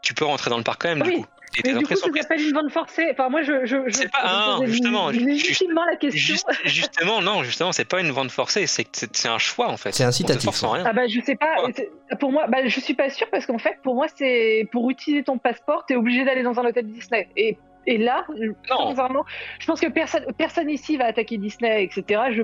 [0.06, 1.02] tu peux rentrer dans le parc quand même.
[1.06, 1.16] Oui.
[1.18, 1.26] Du coup.
[1.58, 3.08] Et Mais du coup, ça s'appelle une vente forcée.
[3.14, 3.66] Enfin, moi, je.
[3.66, 6.20] je, je C'est pas je un, posais justement, ju- légitimement la question.
[6.20, 9.94] Juste- justement, non, justement, c'est pas une vente forcée, c'est un choix en fait.
[9.94, 10.84] C'est incitatif, force en rien.
[10.86, 11.56] Ah bah je sais pas,
[12.20, 15.24] pour moi, bah, je suis pas sûre parce qu'en fait pour moi c'est pour utiliser
[15.24, 18.26] ton passeport t'es obligé d'aller dans un hôtel Disney et et là,
[18.72, 18.90] Non.
[18.90, 19.24] sincèrement,
[19.60, 22.22] je pense que personne, personne ici va attaquer Disney, etc.
[22.32, 22.42] Je,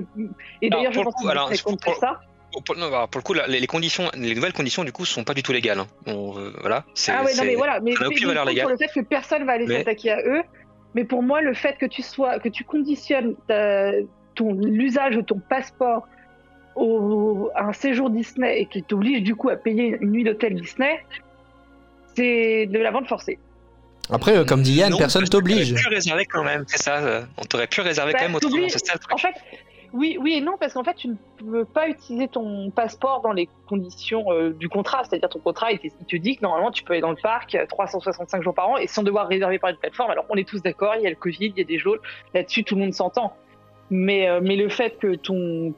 [0.62, 2.20] et d'ailleurs, je pense que alors, pour- pour- ça.
[2.52, 4.92] Pour, pour- non, bah, pour le coup, là, les, les conditions, les nouvelles conditions du
[4.92, 5.78] coup sont pas du tout légales.
[5.80, 5.86] hein.
[6.06, 6.84] On, euh, voilà.
[7.08, 8.64] Ah ouais, non mais voilà, mais aucune valeur légale.
[8.64, 10.42] pour le fait que personne va aller Mais- s'attaquer à eux.
[10.94, 13.92] Mais pour moi, le fait que tu sois, que tu conditionnes ta-
[14.34, 16.06] ton l'usage de ton passeport
[16.76, 20.54] au, à un séjour Disney et qui t'oblige du coup à payer une nuit d'hôtel
[20.54, 21.02] Disney,
[22.14, 23.38] c'est de la vente forcée.
[24.10, 25.70] Après, euh, comme dit Yann, Non, personne t'oblige.
[25.70, 26.96] t'aurais pu réserver quand même, c'est ça.
[26.98, 28.78] euh, On t'aurait pu réserver Bah, quand même autrement, ça.
[29.10, 29.34] En fait,
[29.92, 33.32] oui, oui et non, parce qu'en fait, tu ne peux pas utiliser ton passeport dans
[33.32, 35.04] les conditions euh, du contrat.
[35.04, 37.66] C'est-à-dire, ton contrat, il te, dit que normalement, tu peux aller dans le parc euh,
[37.66, 40.10] 365 jours par an et sans devoir réserver par une plateforme.
[40.10, 41.96] Alors, on est tous d'accord, il y a le Covid, il y a des jours
[42.32, 43.36] là-dessus, tout le monde s'entend.
[43.90, 45.74] Mais, euh, mais le fait que ton.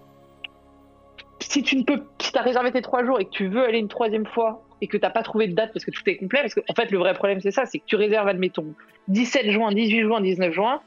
[1.41, 2.05] Si tu ne peux.
[2.21, 4.87] Si as réservé tes trois jours et que tu veux aller une troisième fois et
[4.87, 6.75] que tu n'as pas trouvé de date parce que tout est complet, parce qu'en en
[6.75, 8.75] fait, le vrai problème, c'est ça c'est que tu réserves, admettons,
[9.09, 10.81] 17 juin, 18 juin, 19 juin.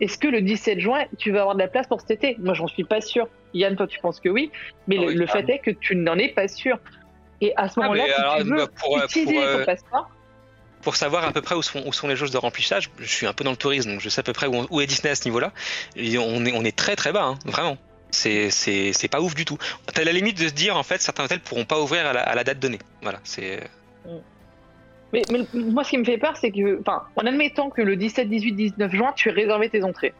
[0.00, 2.36] Est-ce que le 17 juin, tu vas avoir de la place pour cet été?
[2.38, 3.28] Moi, j'en suis pas sûr.
[3.52, 4.50] Yann, toi, tu penses que oui,
[4.86, 5.46] mais Ah le, oui, le carrément.
[5.46, 6.78] fait est que tu n'en es pas sûr.
[7.40, 10.10] Et à ce Ah, moment-là, si tu veux pour, euh, utiliser pour, euh, ton passeport,
[10.82, 13.26] Pour savoir à peu près où sont, où sont les jauges de remplissage, je suis
[13.26, 15.10] un peu dans le tourisme, donc je sais à peu près où, où est Disney
[15.10, 15.52] à ce niveau-là.
[15.96, 17.76] Et on est, on est très très bas, hein, vraiment.
[18.10, 19.56] C'est, pas ouf du tout.
[19.92, 22.22] T'as la limite de se dire, en fait, certains hôtels pourront pas ouvrir à la,
[22.22, 22.78] à la date donnée.
[23.02, 23.60] Voilà, c'est.
[25.12, 27.96] Mais, mais moi, ce qui me fait peur, c'est que, enfin, en admettant que le
[27.96, 30.14] 17, 18, 19 juin, tu aies réservé tes entrées,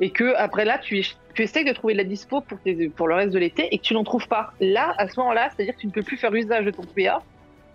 [0.00, 1.02] et que après là, tu,
[1.34, 3.78] tu essayes de trouver de la dispo pour, tes- pour le reste de l'été, et
[3.78, 4.52] que tu n'en trouves pas.
[4.60, 7.22] Là, à ce moment-là, c'est-à-dire que tu ne peux plus faire usage de ton PA,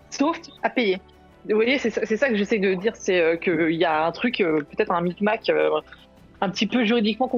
[0.10, 1.00] sauf à payer.
[1.50, 4.12] Vous voyez, c'est ça, ça que j'essaie de dire, c'est euh, qu'il y a un
[4.12, 5.72] truc, euh, peut-être un micmac, euh,
[6.40, 7.30] un petit peu juridiquement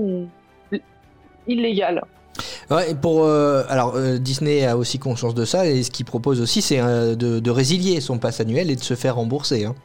[1.48, 2.04] illégal.
[2.72, 6.06] Ouais, et pour euh, alors euh, Disney a aussi conscience de ça et ce qu'il
[6.06, 9.66] propose aussi c'est euh, de, résilier son pass annuel et de se faire rembourser.
[9.66, 9.76] hein.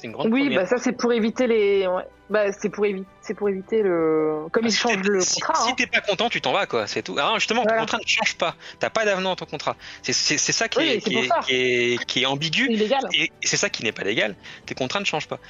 [0.00, 0.62] C'est une grande Oui, première.
[0.62, 1.86] bah ça c'est pour éviter les.
[1.86, 2.02] ouais.
[2.30, 4.46] Bah c'est pour éviter, c'est pour éviter le.
[4.52, 5.64] Comme Ah, ils si changent le si, contrat.
[5.64, 5.74] si hein.
[5.76, 6.86] t'es pas content, tu t'en vas, quoi.
[6.86, 7.18] C'est tout.
[7.18, 7.78] Alors justement, Voilà.
[7.78, 8.54] ton contrat ne change pas.
[8.78, 9.76] T'as pas d'avenant dans ton contrat.
[10.02, 11.40] C'est, ça qui, est, c'est qui, pour est, ça.
[11.44, 12.68] qui, est, qui est ambigu.
[12.76, 13.30] C'est.
[13.42, 14.36] Et, ça qui n'est pas légal.
[14.66, 15.40] Tes contrats ne changent pas.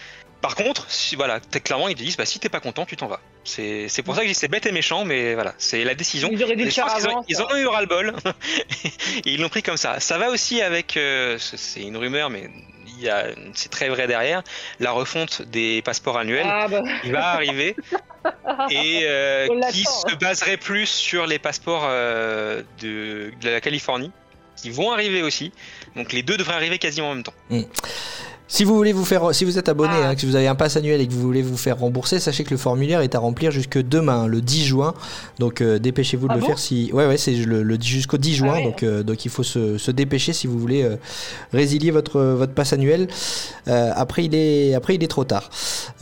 [0.41, 3.09] Par contre, si, voilà, clairement, ils te disent, bah, si t'es pas content, tu t'en
[3.09, 3.21] vas.
[3.45, 6.31] C'est, pour ça que je dis c'est bête et méchant, mais voilà, c'est la décision.
[6.33, 8.15] Ils auraient dû faire ont- ils, en ont eu ras le bol
[9.27, 10.01] et ils l'ont pris comme ça.
[10.01, 12.49] Ça va aussi avec, euh, c'est une rumeur, mais
[13.01, 14.43] il y a, c'est très vrai derrière,
[14.79, 16.83] la refonte des passeports annuels Ah bah.
[17.03, 17.75] qui va arriver
[18.71, 24.13] et euh, On qui se baserait plus sur les passeports euh, de, de la Californie,
[24.57, 25.53] qui vont arriver aussi.
[25.97, 27.35] Donc les deux devraient arriver quasiment en même temps.
[28.53, 30.09] Si vous voulez vous faire, si vous êtes abonné, Ah.
[30.09, 32.43] hein, que vous avez un pass annuel et que vous voulez vous faire rembourser, sachez
[32.43, 34.93] que le formulaire est à remplir jusque demain, le 10 juin.
[35.39, 36.91] Donc euh, dépêchez-vous de Ah le bon faire si.
[36.93, 38.49] Ouais ouais, c'est le, le jusqu'au 10 juin.
[38.55, 38.65] Ah ouais.
[38.65, 40.97] Donc euh, donc il faut se, se dépêcher si vous voulez euh,
[41.53, 43.07] résilier votre votre pass annuel.
[43.69, 45.49] Euh, après il est après il est trop tard.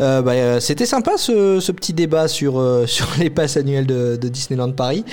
[0.00, 3.86] Euh, bah, euh, C'était sympa ce, ce petit débat sur euh, sur les passes annuels
[3.86, 5.04] de, de Disneyland Paris.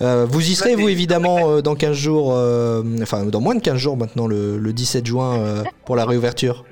[0.00, 3.54] Euh, vous y serez Ouais, vous évidemment euh, dans 15 jours, euh, enfin dans moins
[3.54, 6.64] de 15 jours maintenant le, le 17 juin euh, pour la réouverture.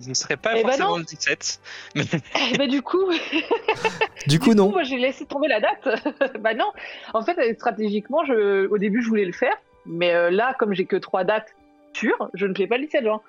[0.00, 0.98] Je ne serais pas Eh ben forcément non.
[0.98, 1.60] le 17.
[1.96, 2.02] Mais
[2.52, 3.10] Eh bah du coup,
[4.26, 4.66] Du coup du non.
[4.68, 5.88] coup, moi j'ai laissé tomber la date.
[6.40, 6.70] bah non.
[7.14, 9.54] En fait, euh, stratégiquement, je, au début, je voulais le faire,
[9.86, 11.54] mais euh, là, comme j'ai que trois dates
[11.94, 13.20] sûres, je ne fais pas le 17 juin.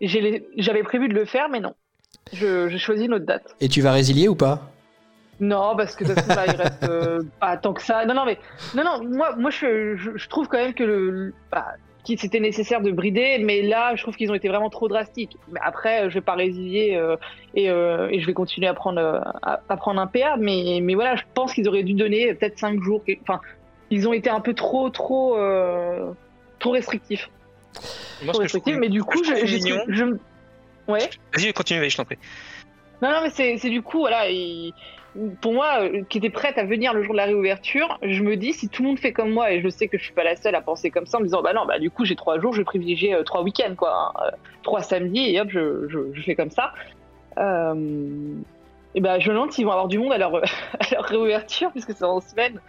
[0.00, 1.74] J'avais prévu de le faire, mais non.
[2.32, 3.54] Je, j'ai choisi une autre date.
[3.60, 4.70] Et tu vas résilier ou pas?
[5.40, 8.04] Non, parce que de toute façon, là, il reste euh, pas tant que ça.
[8.06, 8.38] Non, non, mais
[8.74, 9.04] non, non.
[9.04, 11.74] Moi, moi, je, je, je trouve quand même que le, le- bah,
[12.06, 15.36] qu'il c'était nécessaire de brider, mais là, je trouve qu'ils ont été vraiment trop drastiques.
[15.50, 17.16] Mais après, je vais pas résilier euh,
[17.54, 20.36] et, euh, et je vais continuer à prendre euh, à, à prendre un PA.
[20.38, 23.02] Mais, mais voilà, je pense qu'ils auraient dû donner peut-être 5 jours.
[23.22, 23.40] Enfin,
[23.90, 26.12] ils ont été un peu trop, trop, euh,
[26.58, 27.28] trop restrictifs.
[28.22, 28.76] moi, Trop je restrictifs.
[28.78, 30.04] Mais du coup, je je, je, je-
[30.92, 31.10] ouais.
[31.34, 32.18] Vas-y, continue, je t'en prie.
[33.02, 34.72] Non, non, mais c'est c'est du coup, voilà, ils,
[35.40, 38.36] pour moi, euh, qui était prête à venir le jour de la réouverture, je me
[38.36, 40.24] dis si tout le monde fait comme moi et je sais que je suis pas
[40.24, 42.16] la seule à penser comme ça en me disant bah non bah du coup j'ai
[42.16, 44.30] trois jours, je vais privilégier euh, trois week-ends quoi, hein, euh,
[44.62, 46.72] trois samedis et hop je, je, je fais comme ça.
[47.38, 48.34] Euh,
[48.94, 50.34] et ben je me demande s'ils vont avoir du monde à leur,
[50.80, 52.60] à leur réouverture puisque c'est en semaine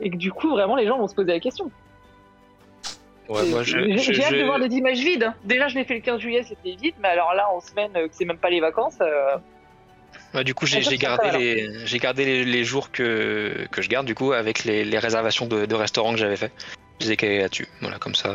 [0.00, 1.70] et que du coup vraiment les gens vont se poser la question.
[3.28, 5.32] Ouais, moi, je- J'ai j'ai hâte de voir des images vides.
[5.44, 8.08] Déjà je l'ai fait le 15 juillet, c'était vide, mais alors là en semaine que
[8.10, 8.98] c'est même pas les vacances.
[10.34, 14.06] Ouais, du coup, j'ai gardé, les, j'ai gardé les, les jours que, que je garde,
[14.06, 16.52] du coup, avec les, les réservations de, de restaurants que j'avais fait.
[17.00, 17.68] Je les ai calés là-dessus.
[17.80, 18.34] Voilà, comme ça.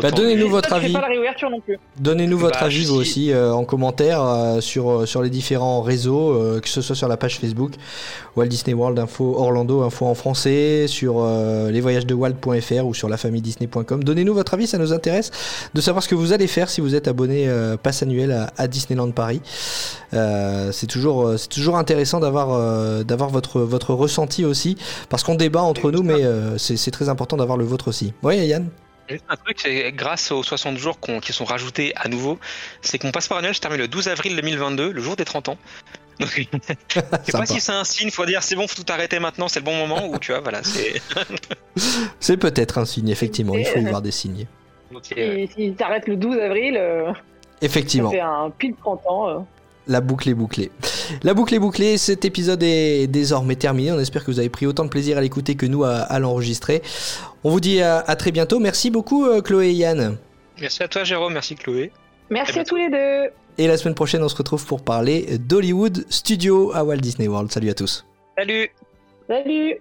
[0.00, 0.92] Bah, donnez-nous votre avis.
[0.92, 1.78] pas la réouverture non plus.
[1.98, 6.60] Donnez-nous votre Bah, avis aussi euh, en commentaire euh, sur, sur les différents réseaux, euh,
[6.60, 7.72] que ce soit sur la page Facebook
[8.36, 14.02] Walt Disney World Info Orlando Info en français, sur euh, lesvoyagesdewalt.fr ou sur lafamille-disney.com.
[14.04, 15.30] Donnez-nous votre avis, ça nous intéresse
[15.72, 18.52] de savoir ce que vous allez faire si vous êtes abonné euh, pass annuel à,
[18.56, 19.40] à Disneyland Paris.
[20.12, 24.76] Euh, c'est toujours, euh, c'est toujours intéressant d'avoir euh, d'avoir votre, votre ressenti aussi,
[25.08, 28.12] parce qu'on débat entre nous, mais euh, c'est c'est très important d'avoir le vôtre aussi.
[28.22, 28.68] Oui, Yann?
[29.08, 32.38] Juste un truc, c'est grâce aux 60 jours qui sont rajoutés à nouveau,
[32.80, 35.50] c'est que mon passeport annuel se termine le 12 avril 2022, le jour des 30
[35.50, 35.58] ans.
[36.20, 36.30] Donc,
[36.88, 39.48] je sais pas si c'est un signe, faut dire c'est bon, faut tout arrêter maintenant,
[39.48, 41.02] c'est le bon moment, ou tu vois, voilà, c'est.
[42.20, 44.46] C'est peut-être un signe, effectivement, il faut y voir des signes.
[45.18, 47.18] Euh, s'il s'arrête le 12 avril, euh, ça
[47.62, 48.10] Effectivement.
[48.10, 49.28] fait un pile 30 ans.
[49.28, 49.38] euh.
[49.86, 50.70] La boucle est bouclée.
[51.22, 53.92] La boucle est bouclée, cet épisode est désormais terminé.
[53.92, 56.18] On espère que vous avez pris autant de plaisir à l'écouter que nous à, à
[56.18, 56.82] l'enregistrer.
[57.44, 58.58] On vous dit à, à très bientôt.
[58.60, 60.16] Merci beaucoup euh, Chloé et Yann.
[60.60, 61.92] Merci à toi, Jérôme, merci Chloé.
[62.30, 63.30] Merci à tous les deux.
[63.58, 67.52] Et la semaine prochaine, on se retrouve pour parler d'Hollywood Studio à Walt Disney World.
[67.52, 68.06] Salut à tous.
[68.36, 68.70] Salut!
[69.28, 69.80] Salut.